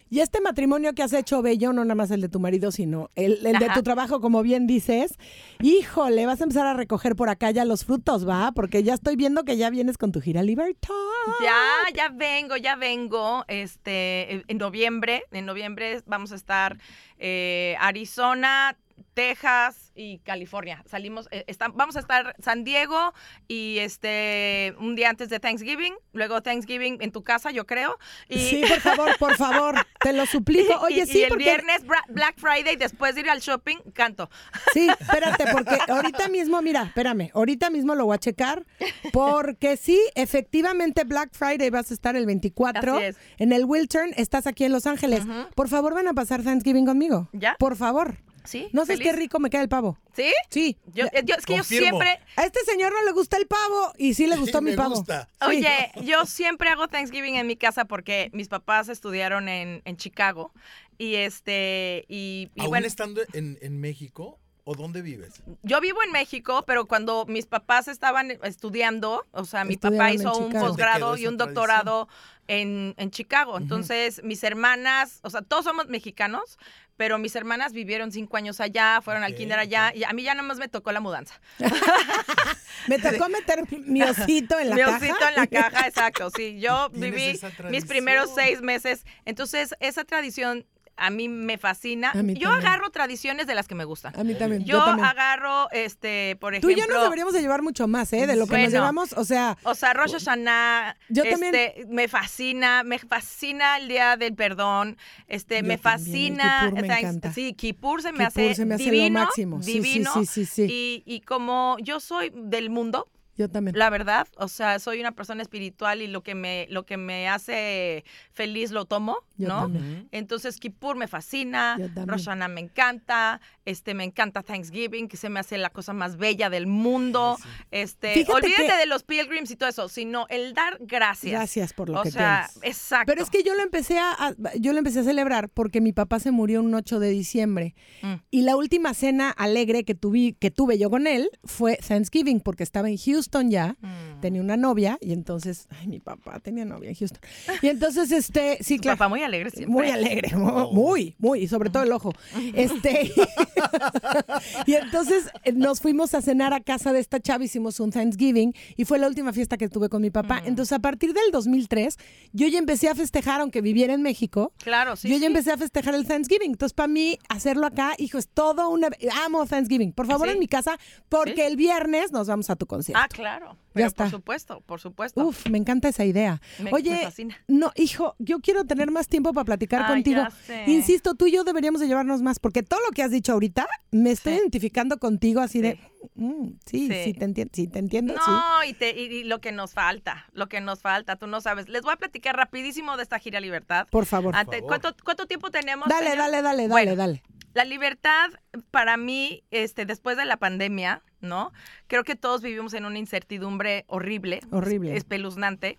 Y 0.09 0.21
este 0.21 0.41
matrimonio 0.41 0.95
que 0.95 1.03
has 1.03 1.13
hecho 1.13 1.43
bello, 1.43 1.73
no 1.73 1.85
nada 1.85 1.97
más 1.97 2.11
el 2.13 2.21
de 2.21 2.29
tu 2.29 2.39
marido, 2.39 2.71
sino 2.71 3.11
el, 3.17 3.45
el 3.45 3.59
de 3.59 3.69
tu 3.75 3.83
trabajo, 3.83 4.21
como 4.21 4.43
bien 4.43 4.67
dices, 4.69 5.15
híjole, 5.61 6.27
vas 6.27 6.41
a 6.41 6.45
empezar 6.45 6.67
a 6.67 6.75
recoger 6.75 7.17
por 7.17 7.29
acá 7.29 7.51
ya 7.51 7.65
los 7.65 7.85
frutos, 7.85 8.27
¿va? 8.29 8.53
Porque 8.53 8.83
ya 8.85 8.95
estoy 8.95 9.17
viendo 9.17 9.45
que 9.45 9.57
ya 9.57 9.69
vienes 9.71 9.99
con 9.99 10.13
tu 10.13 10.21
gira 10.21 10.43
Libertad. 10.45 10.95
Ya, 11.43 11.57
ya 11.95 12.09
vengo, 12.11 12.57
ya 12.57 12.77
vengo. 12.77 13.45
Este, 13.49 14.33
en- 14.33 14.45
en 14.47 14.59
noviembre, 14.59 15.25
en 15.33 15.45
noviembre 15.45 16.01
vamos 16.07 16.31
a 16.33 16.37
estar 16.37 16.79
eh, 17.19 17.75
Arizona, 17.81 18.77
Texas 19.15 19.93
y 19.95 20.19
California. 20.19 20.83
Salimos, 20.87 21.29
eh, 21.31 21.45
está- 21.47 21.69
vamos 21.69 21.97
a 21.97 22.01
estar 22.01 22.37
San 22.39 22.65
Diego 22.65 23.13
y 23.49 23.79
este 23.79 24.75
un 24.79 24.95
día 24.95 25.09
antes 25.09 25.29
de 25.31 25.41
Thanksgiving, 25.41 25.95
luego 26.13 26.43
Thanksgiving 26.43 26.99
en 27.01 27.13
tu 27.13 27.23
casa, 27.25 27.51
yo 27.51 27.67
creo. 27.67 27.99
Y, 28.29 28.39
Sí, 28.39 28.63
por 28.69 28.81
favor, 28.81 29.17
por 29.19 29.37
favor, 29.37 29.75
te 30.01 30.13
lo 30.13 30.27
suplico. 30.27 30.75
Oye, 30.83 31.03
y- 31.03 31.07
sí, 31.07 31.19
y 31.19 31.23
el 31.23 31.29
porque... 31.31 31.45
viernes 31.45 31.83
Black 32.09 32.35
Friday, 32.37 32.77
después 32.77 33.15
de 33.15 33.23
ir 33.23 33.31
al 33.31 33.41
shopping, 33.41 33.77
canto. 33.95 34.29
Sí, 34.75 34.89
espérate, 35.01 35.47
porque 35.53 35.79
ahorita 35.89 36.29
mismo, 36.29 36.61
mira, 36.63 36.83
espérame, 36.85 37.31
ahorita 37.35 37.71
mismo 37.71 37.95
lo 37.95 38.05
voy 38.07 38.17
a 38.17 38.19
checar, 38.19 38.67
porque 39.13 39.77
sí, 39.77 39.99
efectivamente 40.15 41.05
Black 41.05 41.31
Friday 41.33 41.71
vas 41.71 41.91
a 41.91 41.95
estar 41.95 42.17
el 42.17 42.27
24 42.27 42.97
Así 42.97 43.05
es. 43.05 43.17
en 43.39 43.53
el 43.53 43.65
Wiltern, 43.65 44.13
estás 44.17 44.47
aquí 44.47 44.65
en 44.65 44.73
Los 44.73 44.87
Ángeles. 44.87 45.23
Por 45.55 45.69
favor, 45.69 45.95
van 45.95 46.09
a 46.09 46.13
pasar 46.15 46.43
Thanksgiving 46.43 46.85
conmigo. 46.87 47.29
¿Ya? 47.33 47.57
Por 47.59 47.77
favor. 47.77 48.17
Sí. 48.47 48.69
No 48.73 48.83
sabes 48.87 48.99
feliz. 48.99 49.13
qué 49.13 49.19
rico 49.19 49.39
me 49.39 49.51
queda 49.51 49.63
el 49.63 49.69
pavo. 49.69 49.99
¿Sí? 50.15 50.33
Sí. 50.51 50.77
Yo, 50.95 51.07
yo- 51.25 51.35
es 51.37 51.45
que 51.47 51.57
Confirmo. 51.57 51.59
yo 51.59 51.65
siempre, 52.03 52.21
A 52.37 52.45
este 52.45 52.61
señor 52.65 52.93
no 52.93 53.03
le 53.05 53.13
gusta 53.13 53.37
el 53.37 53.47
pavo 53.47 53.93
y 53.99 54.15
sí 54.15 54.27
le 54.27 54.37
gustó 54.37 54.59
Sí, 54.59 54.65
mi 54.65 54.71
me 54.73 54.77
pavo. 54.77 54.95
gusta. 54.97 55.29
Sí. 55.41 55.47
Oye, 55.47 55.91
yo 56.03 56.25
siempre 56.27 56.69
hago 56.71 56.89
Thanksgiving 56.89 57.37
en 57.37 57.47
mi 57.47 57.57
casa 57.57 57.85
porque 57.85 58.31
mis 58.33 58.49
papás 58.49 58.89
estudiaron 58.89 59.49
en, 59.49 59.83
en 59.85 59.97
Chicago 59.97 60.53
y 60.99 61.17
este 61.17 62.05
y, 62.09 62.51
y 62.55 62.61
¿Aún 62.61 62.71
bueno, 62.71 62.87
estando 62.87 63.21
en, 63.35 63.59
en 63.61 63.81
México 63.81 64.39
o 64.69 64.75
dónde 64.75 65.01
vives? 65.01 65.43
yo 65.63 65.81
vivo 65.81 66.03
en 66.03 66.11
México, 66.11 66.65
pero 66.67 66.87
cuando 66.87 67.25
mis 67.27 67.47
papás 67.47 67.87
estaban 67.87 68.33
estudiando, 68.43 69.25
o 69.31 69.45
sea, 69.45 69.65
mi 69.65 69.77
papá 69.77 70.11
Estudiaron 70.11 70.15
hizo 70.15 70.39
un 70.39 70.47
Chicago. 70.49 70.67
posgrado 70.67 71.15
¿Te 71.15 71.21
y 71.23 71.27
un 71.29 71.37
doctorado 71.37 72.09
en, 72.49 72.95
en 72.97 73.11
Chicago. 73.13 73.59
Entonces, 73.59 74.21
mis 74.25 74.43
hermanas, 74.43 75.21
o 75.23 75.31
sea, 75.31 75.43
todos 75.43 75.65
somos 75.65 75.87
mexicanos, 75.87 76.59
pero 76.97 77.19
mis 77.19 77.37
hermanas 77.37 77.73
vivieron 77.73 78.11
cinco 78.11 78.37
años 78.39 78.61
allá, 78.61 79.01
fueron 79.03 79.23
al 79.23 79.35
kinder 79.37 79.59
allá, 79.59 79.93
y 79.95 80.03
a 80.03 80.13
mí 80.13 80.23
ya 80.25 80.35
nada 80.35 80.49
más 80.49 80.59
me 80.59 80.67
tocó 80.69 80.91
la 80.93 81.01
mudanza. 81.01 81.41
Me 82.89 82.99
tocó 82.99 83.29
meter 83.29 83.65
mi 83.85 84.03
osito 84.03 84.59
en 84.61 84.71
la 84.71 84.77
Mi 84.77 84.83
caja. 84.83 84.97
osito 84.99 85.29
en 85.29 85.35
la 85.35 85.47
caja, 85.49 85.89
exacto. 85.89 86.31
Sí, 86.31 86.61
yo 86.61 86.89
viví 86.91 87.39
mis 87.71 87.85
primeros 87.85 88.31
seis 88.35 88.63
meses. 88.63 89.05
Entonces, 89.25 89.75
esa 89.81 90.05
tradición 90.05 90.65
a 90.97 91.11
mí 91.11 91.29
me 91.29 91.59
fascina. 91.59 92.11
A 92.13 92.23
mí 92.23 92.35
yo 92.35 92.49
también. 92.49 92.67
agarro 92.69 92.91
tradiciones 92.91 93.47
de 93.47 93.55
las 93.55 93.69
que 93.69 93.75
me 93.75 93.85
gustan. 93.85 94.19
A 94.19 94.25
mí 94.25 94.35
también. 94.35 94.65
Yo, 94.65 94.79
Yo, 94.79 94.85
también. 94.85 95.07
agarro, 95.07 95.71
este, 95.73 96.37
por 96.41 96.53
Tú 96.55 96.69
ejemplo. 96.69 96.71
y 96.73 96.81
yo 96.81 96.87
nos 96.93 97.03
deberíamos 97.05 97.35
de 97.35 97.41
llevar 97.43 97.63
mucho 97.63 97.87
más, 97.87 98.13
¿eh? 98.13 98.27
De 98.27 98.37
lo 98.37 98.47
que 98.47 98.59
nos 98.63 98.73
llevamos, 98.73 99.13
o 99.13 99.25
sea, 99.25 99.57
O 99.63 99.75
sea, 99.75 99.93
Rosh 99.95 100.13
Hashanah, 100.13 100.97
Yo 101.09 101.23
este, 101.25 101.33
también. 101.75 101.89
me 101.91 102.09
fascina, 102.09 102.83
me 102.83 102.99
fascina 102.99 103.77
el 103.79 103.89
Día 103.89 104.17
del 104.17 104.35
Perdón, 104.35 104.97
este, 105.29 105.61
Yo 105.61 105.65
me 105.67 105.79
fascina, 105.79 106.67
Kippur 106.71 106.87
me 106.89 106.99
encanta. 106.99 107.33
sí, 107.33 107.53
Kippur 107.55 108.03
se 108.03 108.13
me 108.13 108.27
Kippur 108.27 108.43
hace 108.45 108.55
se 108.55 108.65
me 108.65 108.75
hace 108.77 108.85
lo 108.87 108.91
divino, 108.93 109.21
máximo. 109.21 109.63
Sí, 109.63 109.73
sí, 109.73 109.81
divino, 109.81 110.13
sí, 110.15 110.27
sí, 110.27 110.45
sí. 110.47 110.67
Y, 110.71 111.03
y 111.07 111.21
como 111.21 111.77
yo 111.81 112.01
soy 112.01 112.33
del 112.35 112.71
mundo, 112.71 113.09
yo 113.37 113.51
también. 113.51 113.77
la 113.79 113.91
verdad, 113.91 114.27
o 114.39 114.49
sea, 114.49 114.79
soy 114.79 114.99
una 115.01 115.13
persona 115.13 115.43
espiritual 115.43 116.01
y 116.01 116.07
lo 116.07 116.23
que 116.23 116.35
me, 116.35 116.67
lo 116.71 116.87
que 116.87 116.97
me 116.97 117.29
hace 117.29 118.05
feliz 118.33 118.71
lo 118.71 118.87
tomo, 118.87 119.19
Yo 119.39 119.49
¿no? 119.49 119.61
también. 119.63 120.09
Entonces 120.13 120.57
Kippur 120.59 120.97
me 120.97 121.09
fascina, 121.09 121.77
Yo 121.79 121.87
también. 121.87 122.09
Rosh 122.09 122.25
Hashanah 122.27 122.49
me 122.49 122.61
encanta, 122.61 123.41
este 123.65 123.95
me 123.95 124.05
encanta 124.05 124.43
Thanksgiving, 124.43 125.09
que 125.09 125.17
se 125.17 125.29
me 125.29 125.41
hace 125.41 125.59
la 125.59 125.71
cosa 125.71 125.93
más 125.93 126.17
bella 126.17 126.49
del 126.51 126.67
mundo. 126.67 127.37
Este, 127.71 128.15
Fíjate 128.15 128.33
olvídate 128.33 128.67
que- 128.67 128.77
de 128.77 128.87
los 128.87 129.03
pilgrims 129.03 129.51
y 129.51 129.57
todo 129.57 129.69
eso, 129.69 129.89
sino 129.89 130.27
el 130.29 130.55
dar 130.55 130.79
gracias. 130.81 131.33
Gracias 131.33 131.73
por 131.73 131.89
lo 131.91 132.01
o 132.01 132.03
que 132.03 132.11
sea, 132.11 132.49
tienes. 132.53 132.77
exacto. 132.79 133.07
Pero 133.13 133.23
es 133.23 133.31
que 133.31 133.43
yo 133.43 133.55
lo 133.55 133.63
empecé 133.63 133.99
a, 133.99 134.13
a- 134.13 134.35
yo 134.59 134.73
lo 134.73 134.79
empecé 134.79 135.01
a 135.01 135.05
celebrar 135.05 135.49
porque 135.49 135.81
mi 135.81 135.93
papá 135.93 136.21
se 136.21 136.31
murió 136.31 136.63
un 136.63 136.75
8 136.75 136.99
de 137.01 137.11
diciembre 137.11 137.75
Mm. 138.03 138.15
y 138.31 138.43
la 138.43 138.57
última 138.57 138.95
cena 138.95 139.31
alegre 139.31 139.85
que 139.85 139.95
tuve 139.95 140.35
que 140.39 140.51
tuve 140.51 140.79
yo 140.79 140.89
con 140.91 141.07
él 141.07 141.29
fue 141.45 141.77
Thanksgiving 141.77 142.41
porque 142.41 142.63
estaba 142.63 142.89
en 142.89 142.97
Houston 142.97 143.51
ya, 143.51 143.77
Mm. 143.81 144.21
tenía 144.21 144.41
una 144.41 144.57
novia 144.57 144.99
y 145.01 145.13
entonces, 145.13 145.67
ay, 145.71 145.87
mi 145.89 146.01
papá 146.01 146.41
tenía 146.41 146.65
novia 146.65 146.89
en 146.91 146.95
Houston. 146.97 147.21
Y 147.63 147.69
entonces, 147.69 148.11
este, 148.13 148.59
sí, 148.63 148.79
claro. 148.79 148.97
papá 148.99 149.09
muy 149.09 149.23
alegre 149.27 149.51
siempre. 149.51 149.73
Muy 149.73 149.91
alegre, 149.91 150.35
mu- 150.37 150.73
muy, 150.73 151.15
muy, 151.19 151.41
y 151.43 151.49
sobre 151.49 151.69
todo 151.71 151.83
el 151.83 151.93
ojo. 151.93 152.13
Este, 152.55 153.13
y 154.67 154.75
entonces 154.75 155.25
eh, 155.45 155.53
nos 155.53 155.81
fuimos 155.81 156.15
a 156.15 156.23
cenar 156.23 156.53
a 156.55 156.61
casa 156.61 156.93
de 156.93 157.01
esta 157.01 157.21
chava, 157.21 157.45
hicimos 157.45 157.81
un 157.81 157.91
Thanksgiving 157.91 158.55
y 158.77 158.85
fue 158.85 158.99
la 158.99 159.07
última 159.09 159.33
fiesta 159.33 159.57
que 159.57 159.69
tuve 159.69 159.89
con 159.89 160.03
mi 160.03 160.11
papá. 160.11 160.43
Entonces, 160.45 160.73
a 160.73 160.79
partir 160.79 161.13
del 161.13 161.31
2003, 161.33 161.97
yo 162.33 162.49
ya 162.49 162.59
empecé 162.59 162.89
a 162.89 162.95
festejar, 162.95 163.41
aunque 163.41 163.61
viviera 163.61 163.93
en 163.95 164.03
México. 164.03 164.53
Claro, 164.59 164.97
sí. 164.97 165.09
yo 165.09 165.15
ya 165.15 165.21
sí. 165.21 165.27
empecé 165.27 165.53
a 165.53 165.57
festejar 165.57 165.95
el 165.95 166.07
Thanksgiving. 166.07 166.53
Entonces, 166.53 166.75
para 166.75 166.89
mí, 166.89 167.19
hacerlo 167.29 167.67
acá, 167.67 167.95
hijo, 167.99 168.19
es 168.19 168.29
todo 168.29 168.69
una. 168.71 168.89
Amo 169.25 169.47
Thanksgiving. 169.47 169.93
Por 169.93 170.07
favor, 170.07 170.29
Sí. 170.29 170.33
en 170.35 170.39
mi 170.41 170.49
casa, 170.49 170.79
porque 171.09 171.35
Sí. 171.37 171.41
el 171.43 171.57
viernes 171.57 172.13
nos 172.13 172.27
vamos 172.29 172.51
a 172.51 172.57
tu 172.57 172.67
concierto. 172.67 173.01
Ah, 173.03 173.09
claro. 173.09 173.57
Pero 173.77 173.87
está. 173.89 174.05
por 174.05 174.11
supuesto, 174.11 174.61
por 174.67 174.81
supuesto. 174.81 175.25
Uf, 175.25 175.47
me 175.49 175.59
encanta 175.59 175.89
esa 175.89 176.05
idea. 176.05 176.41
Me- 176.59 176.71
Oye, 176.73 176.91
me 176.91 177.03
fascina. 177.05 177.37
no, 177.47 177.73
hijo, 177.77 178.15
yo 178.19 178.41
quiero 178.41 178.65
tener 178.65 178.91
más 178.91 179.09
tiempo 179.09 179.33
para 179.33 179.45
platicar 179.45 179.83
Ay, 179.83 179.89
contigo. 179.95 180.23
ya 180.23 180.31
sé. 180.31 180.65
Insisto, 180.67 181.15
tú 181.15 181.27
y 181.27 181.33
yo 181.33 181.45
deberíamos 181.45 181.81
de 181.81 181.87
llevarnos 181.87 182.23
más, 182.23 182.39
porque 182.39 182.63
todo 182.63 182.81
lo 182.87 182.91
que 182.93 183.03
has 183.03 183.11
dicho 183.11 183.33
ahorita, 183.33 183.67
me 183.91 184.11
estoy 184.11 184.35
Sí. 184.35 184.39
identificando 184.41 184.99
contigo 184.99 185.41
así 185.41 185.61
de, 185.61 185.73
Sí. 185.75 186.11
mm, 186.17 186.47
sí, 186.67 186.89
sí, 186.89 187.05
Sí. 187.05 187.15
te 187.15 187.25
entiendo, 187.25 187.53
sí, 187.55 187.69
te 187.69 187.79
entiendo, 187.79 188.15
sí. 188.15 188.31
No, 188.31 188.65
y, 188.65 188.73
te, 188.75 188.91
y, 188.99 189.05
y 189.07 189.25
lo 189.25 189.41
que 189.41 189.53
nos 189.53 189.73
falta, 189.75 190.27
lo 190.33 190.49
que 190.49 190.61
nos 190.61 190.81
falta, 190.81 191.17
tú 191.17 191.27
no 191.27 191.41
sabes. 191.41 191.69
Les 191.69 191.83
voy 191.83 191.93
a 191.93 191.97
platicar 191.97 192.37
rapidísimo 192.37 192.97
de 192.97 193.03
esta 193.03 193.19
gira 193.19 193.41
Libertad. 193.41 193.87
Por 193.91 194.07
favor. 194.07 194.35
Ante- 194.35 194.57
favor. 194.59 194.69
¿cuánto, 194.81 194.97
¿Cuánto 195.05 195.27
tiempo 195.27 195.51
tenemos? 195.51 195.89
Dale, 195.89 196.11
señor? 196.11 196.19
dale, 196.25 196.43
dale, 196.43 196.63
dale, 196.63 196.69
Bueno, 196.69 196.97
dale. 196.97 197.23
La 197.57 197.65
libertad 197.65 198.29
para 198.71 198.99
mí, 198.99 199.43
este, 199.51 199.87
después 199.87 200.19
de 200.19 200.27
la 200.27 200.37
pandemia, 200.37 201.03
¿no? 201.23 201.55
Creo 201.87 202.05
que 202.05 202.15
todos 202.15 202.43
vivimos 202.43 202.75
en 202.75 202.85
una 202.85 202.99
incertidumbre 202.99 203.87
horrible, 203.89 204.41
Horrible. 204.51 204.95
espeluznante. 204.95 205.79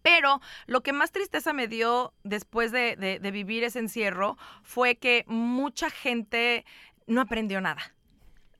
Pero 0.00 0.40
lo 0.66 0.80
que 0.82 0.94
más 0.94 1.12
tristeza 1.12 1.52
me 1.52 1.68
dio 1.68 2.14
después 2.24 2.72
de, 2.72 2.96
de- 2.96 3.18
de 3.18 3.30
vivir 3.30 3.62
ese 3.62 3.78
encierro 3.78 4.38
fue 4.62 4.96
que 4.96 5.24
mucha 5.26 5.90
gente 5.90 6.64
no 7.06 7.20
aprendió 7.20 7.60
nada. 7.60 7.92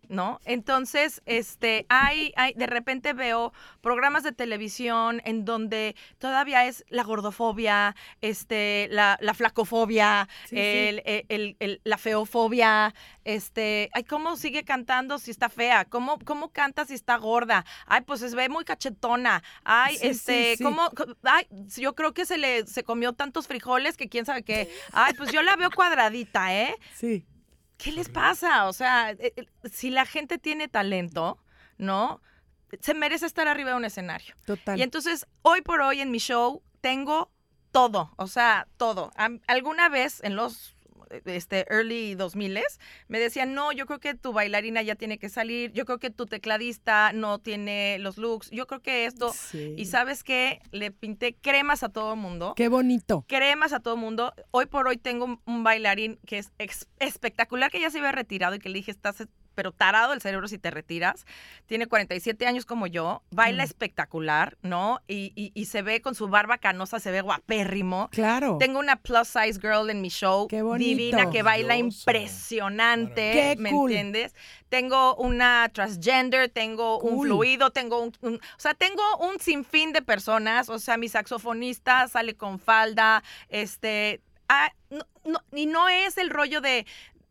¿No? 0.08 0.40
Entonces, 0.44 1.22
este, 1.26 1.86
hay, 1.88 2.32
hay, 2.36 2.52
de 2.54 2.66
repente 2.66 3.12
veo 3.12 3.52
programas 3.80 4.22
de 4.22 4.32
televisión 4.32 5.20
en 5.24 5.44
donde 5.44 5.96
todavía 6.18 6.66
es 6.66 6.84
la 6.88 7.02
gordofobia, 7.02 7.94
este, 8.20 8.88
la, 8.90 9.18
la 9.20 9.34
flacofobia, 9.34 10.28
Sí, 10.44 10.56
sí. 10.56 10.56
el, 10.56 11.56
el- 11.58 11.80
la 11.84 11.98
feofobia, 11.98 12.94
este, 13.24 13.90
ay, 13.92 14.04
¿cómo 14.04 14.36
sigue 14.36 14.64
cantando 14.64 15.18
si 15.18 15.30
está 15.30 15.48
fea? 15.48 15.84
¿Cómo, 15.84 16.18
cómo 16.24 16.50
canta 16.50 16.84
si 16.84 16.94
está 16.94 17.16
gorda? 17.16 17.64
Ay, 17.86 18.02
pues 18.02 18.20
se 18.20 18.34
ve 18.34 18.48
muy 18.48 18.64
cachetona. 18.64 19.42
Ay, 19.64 19.96
Sí, 19.96 20.06
este. 20.08 20.56
¿cómo? 20.62 20.90
Ay, 21.22 21.46
yo 21.76 21.94
creo 21.94 22.12
que 22.14 22.24
se 22.26 22.38
le 22.38 22.66
se 22.66 22.84
comió 22.84 23.12
tantos 23.12 23.46
frijoles 23.46 23.96
que 23.96 24.08
quién 24.08 24.24
sabe 24.24 24.42
qué. 24.42 24.70
Ay, 24.92 25.14
pues 25.14 25.32
yo 25.32 25.42
la 25.42 25.56
veo 25.56 25.70
cuadradita, 25.70 26.54
¿eh? 26.54 26.74
Sí. 26.94 27.24
¿Qué 27.78 27.92
les 27.92 28.08
pasa? 28.08 28.66
O 28.66 28.72
sea, 28.72 29.10
eh, 29.10 29.32
eh, 29.36 29.46
si 29.70 29.90
la 29.90 30.06
gente 30.06 30.38
tiene 30.38 30.68
talento, 30.68 31.38
¿no? 31.78 32.20
Se 32.80 32.94
merece 32.94 33.26
estar 33.26 33.48
arriba 33.48 33.70
de 33.70 33.76
un 33.76 33.84
escenario. 33.84 34.34
Total. 34.44 34.78
Y 34.78 34.82
entonces, 34.82 35.26
hoy 35.42 35.62
por 35.62 35.80
hoy 35.80 36.00
en 36.00 36.10
mi 36.10 36.18
show 36.18 36.62
tengo 36.80 37.30
todo, 37.70 38.12
o 38.16 38.26
sea, 38.26 38.68
todo. 38.76 39.12
Alguna 39.46 39.88
vez 39.88 40.22
en 40.24 40.36
los 40.36 40.75
este, 41.24 41.66
early 41.70 42.14
2000 42.14 42.46
me 43.08 43.18
decían, 43.18 43.54
no, 43.54 43.72
yo 43.72 43.86
creo 43.86 44.00
que 44.00 44.14
tu 44.14 44.32
bailarina 44.32 44.82
ya 44.82 44.94
tiene 44.94 45.18
que 45.18 45.28
salir, 45.28 45.72
yo 45.72 45.84
creo 45.84 45.98
que 45.98 46.10
tu 46.10 46.26
tecladista 46.26 47.12
no 47.12 47.38
tiene 47.38 47.98
los 47.98 48.18
looks, 48.18 48.50
yo 48.50 48.66
creo 48.66 48.80
que 48.80 49.06
esto... 49.06 49.32
Sí. 49.32 49.74
Y 49.76 49.86
sabes 49.86 50.22
qué, 50.22 50.60
le 50.70 50.90
pinté 50.90 51.34
cremas 51.34 51.82
a 51.82 51.88
todo 51.88 52.14
el 52.14 52.20
mundo 52.20 52.54
Qué 52.56 52.68
bonito. 52.68 53.24
cremas 53.28 53.72
a 53.72 53.80
todo 53.80 53.94
el 53.94 54.00
mundo. 54.00 54.32
Hoy 54.50 54.66
por 54.66 54.88
hoy 54.88 54.96
tengo 54.96 55.40
un, 55.44 55.64
bailarín 55.64 56.18
que 56.26 56.38
es 56.38 56.88
espectacular, 56.98 57.70
que 57.70 57.80
ya 57.80 57.90
se 57.90 57.98
había 57.98 58.12
retirado 58.12 58.54
y 58.54 58.58
que 58.58 58.68
le 58.68 58.76
dije, 58.76 58.90
estás 58.90 59.26
pero 59.56 59.72
tarado 59.72 60.12
el 60.12 60.20
cerebro 60.20 60.46
si 60.46 60.58
te 60.58 60.70
retiras. 60.70 61.26
Tiene 61.66 61.88
47 61.88 62.46
años 62.46 62.64
como 62.64 62.86
yo, 62.86 63.24
baila 63.32 63.64
Mm. 63.64 63.66
espectacular, 63.66 64.56
¿no? 64.62 65.00
Y, 65.08 65.32
y- 65.34 65.50
y 65.54 65.64
se 65.64 65.82
ve 65.82 66.00
con 66.00 66.14
su 66.14 66.28
barba 66.28 66.58
canosa, 66.58 67.00
se 67.00 67.10
ve 67.10 67.22
guapérrimo. 67.22 68.08
Claro. 68.12 68.58
Tengo 68.60 68.78
una 68.78 68.94
plus 68.96 69.26
size 69.26 69.58
girl 69.60 69.90
en 69.90 70.00
mi 70.00 70.10
show, 70.10 70.46
Qué 70.46 70.62
bonito. 70.62 70.86
divina, 70.88 71.30
que 71.30 71.42
baila 71.42 71.76
impresionante, 71.76 73.32
Qué 73.32 73.56
¿me 73.58 73.70
cool. 73.70 73.90
entiendes? 73.90 74.34
Tengo 74.68 75.16
una 75.16 75.68
transgender, 75.72 76.50
tengo 76.50 76.98
un 76.98 77.22
fluido, 77.22 77.70
tengo 77.70 78.00
un, 78.02 78.12
un- 78.20 78.34
o 78.36 78.58
sea, 78.60 78.74
tengo 78.74 79.02
un 79.18 79.38
sinfín 79.40 79.92
de 79.92 80.02
personas, 80.02 80.68
o 80.68 80.78
sea, 80.78 80.96
mi 80.96 81.08
saxofonista 81.08 82.06
sale 82.08 82.34
con 82.36 82.58
falda, 82.58 83.22
este, 83.48 84.20
ah, 84.48 84.70
no- 84.90 85.06
no- 85.24 85.40
y 85.52 85.66
no 85.66 85.88
es 85.88 86.18
el 86.18 86.30
rollo 86.30 86.60
de 86.60 86.86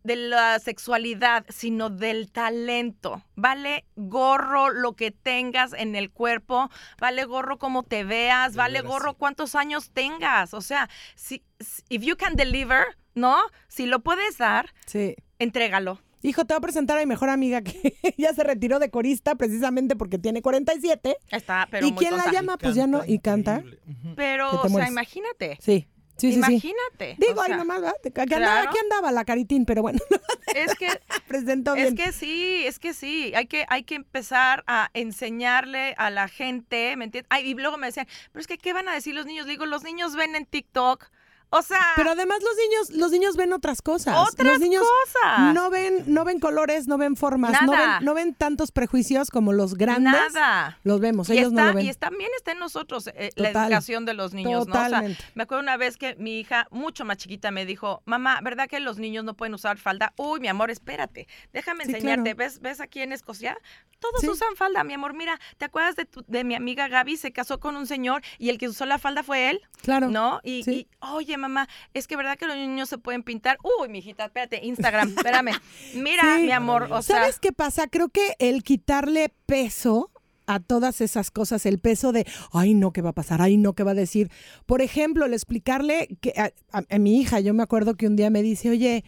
de 0.05 0.15
la 0.15 0.59
sexualidad, 0.59 1.45
sino 1.49 1.89
del 1.89 2.31
talento. 2.31 3.23
Vale 3.35 3.85
gorro 3.95 4.69
lo 4.69 4.93
que 4.93 5.11
tengas 5.11 5.73
en 5.73 5.95
el 5.95 6.11
cuerpo, 6.11 6.69
vale 6.99 7.25
gorro 7.25 7.57
cómo 7.57 7.83
te 7.83 8.03
veas, 8.03 8.53
De 8.53 8.57
vale 8.57 8.79
veras, 8.81 8.91
gorro 8.91 9.11
sí. 9.11 9.15
cuántos 9.19 9.55
años 9.55 9.89
tengas. 9.91 10.53
O 10.53 10.61
sea, 10.61 10.89
si, 11.15 11.43
si- 11.59 11.81
if 11.89 12.03
you 12.03 12.15
can 12.17 12.35
deliver, 12.35 12.83
¿no? 13.15 13.35
Si 13.67 13.85
lo 13.87 13.99
puedes 14.01 14.37
dar, 14.37 14.73
Sí. 14.85 15.15
entrégalo. 15.39 15.99
Hijo, 16.21 16.43
te 16.45 16.53
voy 16.55 16.57
a 16.57 16.61
presentar 16.61 16.97
a 16.97 17.01
mi 17.01 17.05
mejor 17.05 17.29
amiga 17.29 17.61
que 17.61 17.95
ya 18.17 18.33
se 18.33 18.43
retiró 18.43 18.79
de 18.79 18.89
corista 18.89 19.35
precisamente 19.35 19.95
porque 19.95 20.17
tiene 20.17 20.41
47. 20.41 21.17
Está, 21.29 21.67
pero 21.69 21.85
¿Y 21.85 21.91
muy 21.91 21.99
quién 21.99 22.17
la 22.17 22.31
llama? 22.31 22.57
Pues 22.57 22.73
ya 22.75 22.87
no, 22.87 23.03
y 23.05 23.19
canta. 23.19 23.57
increíble. 23.57 23.79
Pero, 24.15 24.61
o 24.61 24.69
sea, 24.69 24.87
imagínate. 24.87 25.57
Sí. 25.61 25.87
Sí, 26.17 26.31
sí, 26.31 26.33
sí. 26.33 26.51
imagínate. 26.51 27.15
Digo, 27.17 27.43
sea, 27.43 27.57
nomás, 27.57 27.81
¿verdad? 27.81 27.95
Que 28.13 28.21
andaba, 28.21 28.61
aquí 28.61 28.77
andaba 28.77 29.11
la 29.11 29.25
caritín, 29.25 29.65
pero 29.65 29.81
bueno, 29.81 29.99
Es 30.55 30.75
que 30.75 30.87
presentó 31.27 31.73
bien. 31.73 31.87
Es 31.87 31.93
que 31.93 32.11
sí, 32.11 32.63
es 32.65 32.79
que 32.79 32.93
sí. 32.93 33.33
Hay 33.35 33.47
que, 33.47 33.65
hay 33.67 33.83
que 33.83 33.95
empezar 33.95 34.63
a 34.67 34.89
enseñarle 34.93 35.93
a 35.97 36.09
la 36.09 36.27
gente, 36.27 36.95
¿me 36.95 37.05
entiendes? 37.05 37.27
Ay, 37.29 37.49
y 37.49 37.53
luego 37.53 37.77
me 37.77 37.87
decían, 37.87 38.07
pero 38.31 38.41
es 38.41 38.47
que, 38.47 38.57
¿qué 38.57 38.73
van 38.73 38.87
a 38.87 38.93
decir 38.93 39.13
los 39.13 39.25
niños? 39.25 39.45
Digo, 39.45 39.65
los 39.65 39.83
niños 39.83 40.15
ven 40.15 40.35
en 40.35 40.45
TikTok. 40.45 41.09
O 41.57 41.61
sea, 41.61 41.79
Pero 41.95 42.11
además 42.11 42.39
los 42.41 42.55
niños, 42.57 42.89
los 42.99 43.11
niños 43.11 43.35
ven 43.37 43.53
otras 43.53 43.81
cosas. 43.81 44.15
otras 44.17 44.47
los 44.53 44.59
niños 44.59 44.83
cosas. 44.83 45.53
no 45.53 45.69
ven, 45.69 46.03
no 46.07 46.25
ven 46.25 46.39
colores, 46.39 46.87
no 46.87 46.97
ven 46.97 47.15
formas, 47.15 47.53
no 47.65 47.71
ven, 47.71 47.89
no 48.01 48.13
ven 48.13 48.33
tantos 48.33 48.71
prejuicios 48.71 49.29
como 49.29 49.53
los 49.53 49.75
grandes. 49.75 50.33
Nada. 50.33 50.77
Los 50.83 50.99
vemos, 50.99 51.29
Y, 51.29 51.33
ellos 51.33 51.49
está, 51.51 51.61
no 51.63 51.67
lo 51.69 51.75
ven. 51.75 51.85
y 51.85 51.93
también 51.93 52.29
está 52.37 52.51
en 52.51 52.59
nosotros 52.59 53.07
eh, 53.07 53.29
la 53.35 53.49
educación 53.49 54.05
de 54.05 54.13
los 54.13 54.33
niños, 54.33 54.67
¿no? 54.67 54.73
O 54.73 54.75
sea, 54.75 54.85
Totalmente. 54.85 55.23
me 55.35 55.43
acuerdo 55.43 55.61
una 55.63 55.77
vez 55.77 55.97
que 55.97 56.15
mi 56.15 56.39
hija, 56.39 56.67
mucho 56.71 57.05
más 57.05 57.17
chiquita, 57.17 57.51
me 57.51 57.65
dijo, 57.65 58.01
mamá, 58.05 58.39
¿verdad 58.43 58.67
que 58.67 58.79
los 58.79 58.97
niños 58.97 59.23
no 59.23 59.33
pueden 59.35 59.53
usar 59.53 59.77
falda? 59.77 60.13
Uy, 60.17 60.39
mi 60.39 60.47
amor, 60.47 60.71
espérate, 60.71 61.27
déjame 61.53 61.85
Sí, 61.85 61.91
enseñarte. 61.93 62.35
claro. 62.35 62.37
¿Ves, 62.37 62.59
¿Ves 62.61 62.81
aquí 62.81 63.01
en 63.01 63.11
Escocia? 63.13 63.57
Todos 63.99 64.21
Sí. 64.21 64.27
usan 64.27 64.55
falda, 64.57 64.83
mi 64.83 64.93
amor. 64.93 65.13
Mira, 65.13 65.39
¿te 65.57 65.65
acuerdas 65.65 65.95
de, 65.95 66.05
tu- 66.05 66.23
de 66.27 66.43
mi 66.43 66.53
amiga 66.53 66.87
Gaby? 66.89 67.15
Se 67.17 67.31
casó 67.31 67.59
con 67.59 67.75
un 67.77 67.87
señor 67.87 68.21
y 68.37 68.49
el 68.49 68.57
que 68.57 68.67
usó 68.67 68.85
la 68.85 68.97
falda 68.99 69.23
fue 69.23 69.49
él. 69.49 69.61
Claro. 69.81 70.09
¿No? 70.09 70.41
Y, 70.43 70.63
Sí. 70.63 70.71
y, 70.71 70.87
oye, 70.99 71.37
mamá, 71.47 71.67
es 71.93 72.07
que 72.07 72.15
verdad 72.15 72.37
que 72.37 72.45
los 72.47 72.55
niños 72.57 72.89
se 72.89 72.97
pueden 72.97 73.23
pintar. 73.23 73.57
Uy, 73.79 73.89
mijita, 73.89 74.25
espérate, 74.25 74.65
Instagram, 74.65 75.09
espérame. 75.09 75.51
Mira, 75.95 76.37
Sí. 76.37 76.43
mi 76.45 76.51
amor, 76.51 76.83
o 76.91 77.01
sea, 77.01 77.19
¿Sabes 77.21 77.39
qué 77.39 77.51
pasa? 77.51 77.87
Creo 77.87 78.09
que 78.09 78.33
el 78.39 78.63
quitarle 78.63 79.31
peso 79.45 80.11
a 80.47 80.59
todas 80.59 81.01
esas 81.01 81.31
cosas, 81.31 81.65
el 81.65 81.79
peso 81.79 82.11
de, 82.11 82.25
ay, 82.53 82.73
no, 82.75 82.91
¿qué 82.91 83.01
va 83.01 83.09
a 83.09 83.13
pasar? 83.13 83.41
Ay, 83.41 83.57
no, 83.57 83.73
¿qué 83.73 83.83
va 83.83 83.91
a 83.91 83.95
decir? 83.95 84.29
Por 84.67 84.81
ejemplo, 84.81 85.25
el 85.25 85.33
explicarle 85.33 86.07
que 86.21 86.33
a, 86.37 86.51
a- 86.77 86.83
a 86.87 86.99
mi 86.99 87.19
hija, 87.19 87.39
yo 87.39 87.53
me 87.55 87.63
acuerdo 87.63 87.95
que 87.95 88.05
un 88.07 88.15
día 88.15 88.29
me 88.29 88.43
dice, 88.43 88.69
oye, 88.69 89.03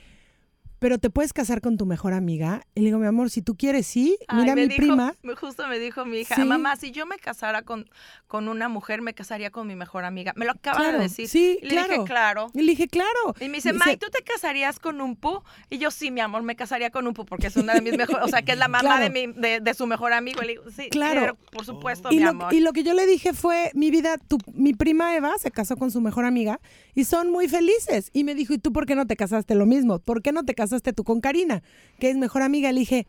pero 0.79 0.97
te 0.97 1.09
puedes 1.09 1.33
casar 1.33 1.61
con 1.61 1.77
tu 1.77 1.85
mejor 1.85 2.13
amiga. 2.13 2.61
Y 2.75 2.81
le 2.81 2.85
digo, 2.87 2.99
mi 2.99 3.07
amor, 3.07 3.29
si 3.29 3.41
tú 3.41 3.55
quieres, 3.55 3.87
sí. 3.87 4.17
Ay, 4.27 4.41
Mira, 4.41 4.55
me 4.55 4.61
mi 4.63 4.67
dijo- 4.67 4.77
prima. 4.77 5.13
me- 5.23 5.35
Justo 5.35 5.67
me 5.67 5.79
dijo 5.79 6.05
mi 6.05 6.19
hija, 6.19 6.35
Sí. 6.35 6.43
mamá, 6.43 6.75
si 6.75 6.91
yo 6.91 7.05
me 7.05 7.17
casara 7.17 7.61
con, 7.63 7.89
con 8.27 8.47
una 8.47 8.69
mujer, 8.69 9.01
me 9.01 9.13
casaría 9.13 9.49
con 9.51 9.67
mi 9.67 9.75
mejor 9.75 10.03
amiga. 10.05 10.33
Me 10.35 10.45
lo 10.45 10.51
acaba 10.51 10.77
Claro, 10.79 10.97
de 10.97 11.03
decir. 11.03 11.27
sí, 11.27 11.57
y 11.61 11.65
le 11.65 11.71
claro. 11.71 11.93
dije, 11.93 12.03
claro. 12.05 12.47
Y 12.53 12.61
le 12.61 12.71
dije, 12.71 12.87
claro. 12.87 13.35
Y 13.39 13.49
me 13.49 13.55
dice, 13.57 13.73
May, 13.73 13.97
¿tú 13.97 14.07
te 14.11 14.23
casarías 14.23 14.79
con 14.79 15.01
un 15.01 15.15
pu? 15.15 15.41
Y 15.69 15.77
yo, 15.77 15.89
sí, 15.91 16.11
mi 16.11 16.21
amor, 16.21 16.43
me 16.43 16.55
casaría 16.55 16.89
con 16.91 17.07
un 17.07 17.13
pu 17.13 17.25
porque 17.25 17.47
es 17.47 17.55
una 17.55 17.73
de 17.73 17.81
mis 17.81 17.97
mejores, 17.97 18.23
o 18.23 18.27
sea, 18.27 18.41
que 18.41 18.51
es 18.51 18.57
la 18.57 18.67
mamá 18.67 18.81
Claro. 18.99 19.03
de, 19.03 19.09
mi, 19.27 19.33
de, 19.33 19.59
de 19.59 19.73
su 19.73 19.87
mejor 19.87 20.13
amigo. 20.13 20.41
Y 20.43 20.45
le 20.45 20.51
digo, 20.53 20.63
sí, 20.69 20.89
Claro. 20.89 21.37
por 21.51 21.65
supuesto, 21.65 22.09
Y 22.11 22.17
mi 22.17 22.23
lo, 22.23 22.29
amor. 22.29 22.53
y 22.53 22.59
lo 22.59 22.73
que 22.73 22.83
yo 22.83 22.93
le 22.93 23.05
dije 23.05 23.33
fue, 23.33 23.71
mi 23.73 23.89
vida, 23.91 24.17
tu, 24.17 24.37
mi 24.53 24.73
prima 24.73 25.15
Eva 25.15 25.33
se 25.39 25.49
casó 25.51 25.75
con 25.77 25.89
su 25.91 26.01
mejor 26.01 26.25
amiga 26.25 26.59
y 26.93 27.05
son 27.05 27.31
muy 27.31 27.47
felices. 27.47 28.09
Y 28.13 28.23
me 28.23 28.35
dijo, 28.35 28.53
¿y 28.53 28.57
tú 28.59 28.71
por 28.71 28.85
qué 28.85 28.95
no 28.95 29.07
te 29.07 29.15
casaste 29.15 29.55
lo 29.55 29.65
mismo? 29.65 29.99
¿Por 29.99 30.21
qué 30.21 30.31
no 30.31 30.43
te 30.45 30.53
casaste 30.53 30.66
tú 30.93 31.03
con 31.03 31.21
Karina, 31.21 31.63
que 31.99 32.09
es 32.09 32.17
mejor 32.17 32.41
amiga? 32.41 32.71
Le 32.71 32.79
dije, 32.79 33.07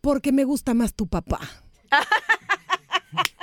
porque 0.00 0.32
me 0.32 0.44
gusta 0.44 0.74
más 0.74 0.94
tu 0.94 1.06
papá. 1.06 1.40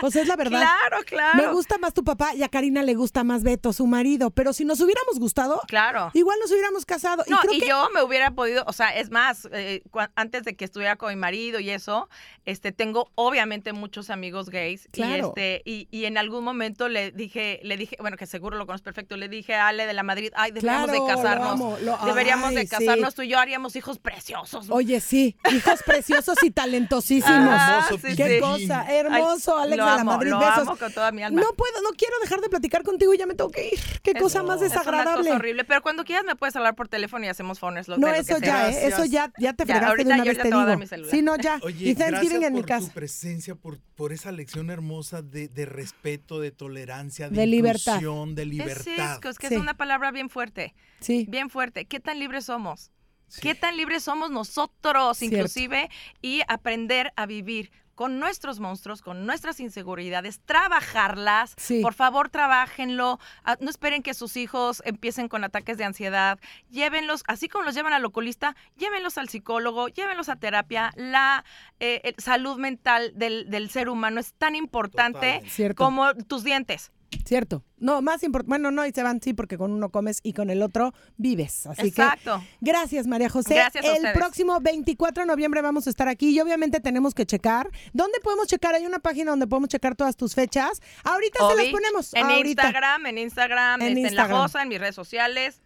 Pues 0.01 0.15
es 0.17 0.27
la 0.27 0.35
verdad. 0.35 0.59
Claro, 0.61 1.03
claro. 1.05 1.37
Me 1.47 1.53
gusta 1.53 1.77
más 1.77 1.93
tu 1.93 2.03
papá 2.03 2.35
y 2.35 2.43
a 2.43 2.49
Karina 2.49 2.83
le 2.83 2.95
gusta 2.95 3.23
más 3.23 3.43
Beto, 3.43 3.71
su 3.71 3.87
marido. 3.87 4.31
Pero 4.31 4.51
si 4.51 4.65
nos 4.65 4.81
hubiéramos 4.81 5.19
gustado, 5.19 5.61
Claro. 5.67 6.11
igual 6.13 6.37
nos 6.41 6.51
hubiéramos 6.51 6.85
casado. 6.85 7.23
No, 7.27 7.37
y 7.37 7.39
creo 7.39 7.53
y 7.53 7.59
que 7.61 7.67
yo 7.69 7.89
me 7.93 8.01
hubiera 8.03 8.31
podido, 8.31 8.63
o 8.67 8.73
sea, 8.73 8.89
es 8.97 9.11
más, 9.11 9.47
eh, 9.53 9.81
antes 10.15 10.43
de 10.43 10.55
que 10.55 10.65
estuviera 10.65 10.95
con 10.97 11.09
mi 11.09 11.15
marido 11.15 11.59
y 11.59 11.69
eso, 11.69 12.09
este, 12.45 12.71
tengo 12.71 13.09
obviamente 13.15 13.71
muchos 13.73 14.09
amigos 14.09 14.49
gays 14.49 14.89
Claro. 14.91 15.11
y 15.15 15.19
este, 15.27 15.61
y, 15.65 15.87
y 15.91 16.05
en 16.05 16.17
algún 16.17 16.43
momento 16.43 16.89
le 16.89 17.11
dije, 17.11 17.59
le 17.63 17.77
dije, 17.77 17.95
bueno, 17.99 18.17
que 18.17 18.25
seguro 18.25 18.57
lo 18.57 18.65
conoces 18.65 18.81
perfecto, 18.83 19.15
le 19.17 19.29
dije 19.29 19.53
a 19.55 19.67
Ale 19.67 19.85
de 19.85 19.93
la 19.93 20.03
Madrid, 20.03 20.31
ay, 20.35 20.51
deberíamos 20.51 20.87
Claro, 20.89 20.91
de 21.05 21.11
lo 21.11 21.15
casarnos, 21.15 21.51
amo, 21.51 21.77
lo- 21.81 21.97
deberíamos 22.05 22.49
ay, 22.49 22.55
de 22.55 22.61
sí. 22.63 22.67
casarnos, 22.69 23.13
tú 23.13 23.21
y 23.21 23.27
yo 23.29 23.37
haríamos 23.39 23.75
hijos 23.75 23.99
preciosos. 23.99 24.67
Oye, 24.69 24.99
sí, 24.99 25.35
hijos 25.53 25.81
preciosos 25.85 26.41
y 26.43 26.49
talentosísimos. 26.51 27.31
Ah, 27.31 27.85
Hermoso, 27.89 28.07
sí, 28.07 28.15
Qué 28.15 28.35
sí. 28.35 28.39
cosa, 28.39 28.85
Ay, 28.87 28.97
hermoso, 28.97 29.57
Alex 29.57 29.77
lo 29.91 29.97
de 29.97 29.97
la 29.97 30.01
amo, 30.01 30.11
Madrid, 30.11 30.29
lo 30.31 30.39
besos. 30.39 30.57
amo 30.67 30.77
con 30.77 30.93
toda 30.93 31.11
mi 31.11 31.23
alma. 31.23 31.41
No 31.41 31.47
puedo, 31.55 31.81
no 31.81 31.89
quiero 31.97 32.15
dejar 32.21 32.41
de 32.41 32.49
platicar 32.49 32.83
contigo 32.83 33.13
y 33.13 33.17
ya 33.17 33.25
me 33.25 33.35
tengo 33.35 33.49
que 33.51 33.67
ir. 33.69 33.79
Qué 34.03 34.11
Es- 34.11 34.21
cosa 34.21 34.43
más 34.43 34.61
Es 34.61 34.71
una 34.71 34.79
desagradable. 34.79 35.23
cosa 35.29 35.35
horrible, 35.35 35.63
pero 35.65 35.81
cuando 35.81 36.03
quieras 36.03 36.25
me 36.25 36.35
puedes 36.35 36.55
hablar 36.55 36.75
por 36.75 36.87
teléfono 36.87 37.25
y 37.25 37.27
hacemos 37.29 37.59
phoners. 37.59 37.87
Lo, 37.87 37.97
No, 37.97 38.07
de 38.07 38.13
lo 38.13 38.19
eso 38.19 38.35
que 38.39 38.45
ya, 38.45 38.71
sea. 38.71 38.71
¿eh? 38.71 38.87
Eso 38.87 39.05
ya, 39.05 39.31
ya 39.37 39.53
te 39.53 39.65
Ya, 39.65 39.75
fregaste 39.75 39.85
ahorita 39.89 40.09
de 40.09 40.13
una 40.15 40.17
yo 40.23 40.29
vez, 40.29 40.37
ya 40.37 40.43
te 40.43 40.49
te 40.49 40.55
voy 40.55 40.63
a 40.63 40.67
dar 40.67 40.77
mi 40.77 40.87
celular. 40.87 41.11
Sí, 41.11 41.21
no, 41.21 41.35
ya. 41.37 41.59
Oye, 41.63 41.89
y 41.89 41.95
Thanksgiving 41.95 42.29
gracias 42.41 42.43
en 42.47 42.53
mi 42.53 42.59
por 42.61 42.67
casa. 42.67 42.87
tu 42.87 42.93
presencia, 42.93 43.55
por, 43.55 43.79
por 43.95 44.13
esa 44.13 44.31
lección 44.31 44.69
hermosa 44.69 45.21
de, 45.21 45.47
de 45.47 45.65
respeto, 45.65 46.39
de 46.39 46.51
tolerancia, 46.51 47.29
de, 47.29 47.35
De 47.37 47.47
libertad. 47.47 47.99
de 47.99 48.41
Es 48.41 48.47
libertad. 48.47 49.13
cisco, 49.13 49.29
es 49.29 49.37
que 49.37 49.47
Sí. 49.47 49.55
es 49.55 49.61
una 49.61 49.73
palabra 49.75 50.11
bien 50.11 50.29
fuerte. 50.29 50.73
Sí. 50.99 51.25
bien 51.29 51.49
fuerte. 51.49 51.85
¿Qué 51.85 51.99
tan 51.99 52.19
libres 52.19 52.45
somos? 52.45 52.91
Sí. 53.31 53.41
¿Qué 53.41 53.55
tan 53.55 53.77
libres 53.77 54.03
somos 54.03 54.29
nosotros, 54.29 55.17
Cierto. 55.17 55.35
inclusive? 55.35 55.89
Y 56.21 56.41
aprender 56.47 57.13
a 57.15 57.25
vivir 57.25 57.71
con 57.95 58.19
nuestros 58.19 58.59
monstruos, 58.59 59.01
con 59.01 59.25
nuestras 59.27 59.59
inseguridades, 59.59 60.39
trabajarlas. 60.43 61.53
Sí. 61.57 61.81
Por 61.81 61.93
favor, 61.93 62.29
trabajenlo. 62.29 63.19
Ah, 63.43 63.57
No 63.59 63.69
esperen 63.69 64.01
que 64.01 64.13
sus 64.13 64.37
hijos 64.37 64.81
empiecen 64.85 65.27
con 65.27 65.43
ataques 65.43 65.77
de 65.77 65.83
ansiedad. 65.83 66.39
Llévenlos, 66.69 67.23
así 67.27 67.47
como 67.47 67.63
los 67.63 67.75
llevan 67.75 67.93
al 67.93 68.03
oculista, 68.03 68.55
llévenlos 68.75 69.17
al 69.17 69.29
psicólogo, 69.29 69.87
llévenlos 69.87 70.29
a 70.29 70.35
terapia. 70.37 70.91
La 70.95 71.45
eh, 71.79 72.13
salud 72.17 72.57
mental 72.57 73.11
del, 73.15 73.49
del 73.49 73.69
ser 73.69 73.87
humano 73.87 74.19
es 74.19 74.33
tan 74.33 74.55
importante 74.55 75.43
como 75.75 76.13
tus 76.15 76.43
dientes. 76.43 76.91
Cierto. 77.25 77.63
No, 77.77 78.01
más 78.01 78.23
importante. 78.23 78.49
Bueno, 78.49 78.71
no, 78.71 78.85
y 78.85 78.91
se 78.91 79.03
van, 79.03 79.21
sí, 79.21 79.33
porque 79.33 79.57
con 79.57 79.71
uno 79.71 79.89
comes 79.89 80.19
y 80.23 80.33
con 80.33 80.49
el 80.49 80.61
otro 80.61 80.93
vives. 81.17 81.65
Así 81.67 81.87
Exacto. 81.87 82.39
que. 82.39 82.57
Gracias, 82.61 83.05
María 83.07 83.29
José. 83.29 83.55
Gracias 83.55 83.83
a 83.83 83.87
el 83.89 83.95
ustedes. 83.97 84.17
próximo 84.17 84.59
24 84.61 85.23
de 85.23 85.27
noviembre 85.27 85.61
vamos 85.61 85.87
a 85.87 85.89
estar 85.89 86.07
aquí 86.07 86.29
y 86.29 86.39
obviamente 86.39 86.79
tenemos 86.79 87.13
que 87.13 87.25
checar. 87.25 87.69
¿Dónde 87.93 88.19
podemos 88.21 88.47
checar? 88.47 88.75
Hay 88.75 88.85
una 88.85 88.99
página 88.99 89.31
donde 89.31 89.47
podemos 89.47 89.69
checar 89.69 89.95
todas 89.95 90.15
tus 90.15 90.35
fechas. 90.35 90.81
Ahorita 91.03 91.39
se 91.49 91.55
las 91.55 91.65
ponemos. 91.67 92.13
En 92.13 92.25
ahorita. 92.25 92.63
Instagram, 92.63 93.05
en 93.07 93.17
Instagram, 93.17 93.81
En 93.81 93.97
este, 93.97 94.07
en. 94.09 94.15
La 94.15 94.27
Josa, 94.29 94.61
en 94.63 94.69
mis 94.69 94.79
redes 94.79 94.95
sociales. 94.95 95.61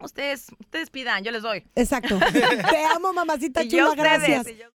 Ustedes, 0.00 0.46
ustedes 0.60 0.90
pidan, 0.90 1.24
yo 1.24 1.32
les 1.32 1.42
doy. 1.42 1.64
Exacto. 1.74 2.18
Te 2.70 2.84
amo, 2.84 3.12
mamacita 3.12 3.64
Y 3.64 3.68
chula. 3.68 3.90
ustedes, 3.90 4.04
Gracias. 4.20 4.46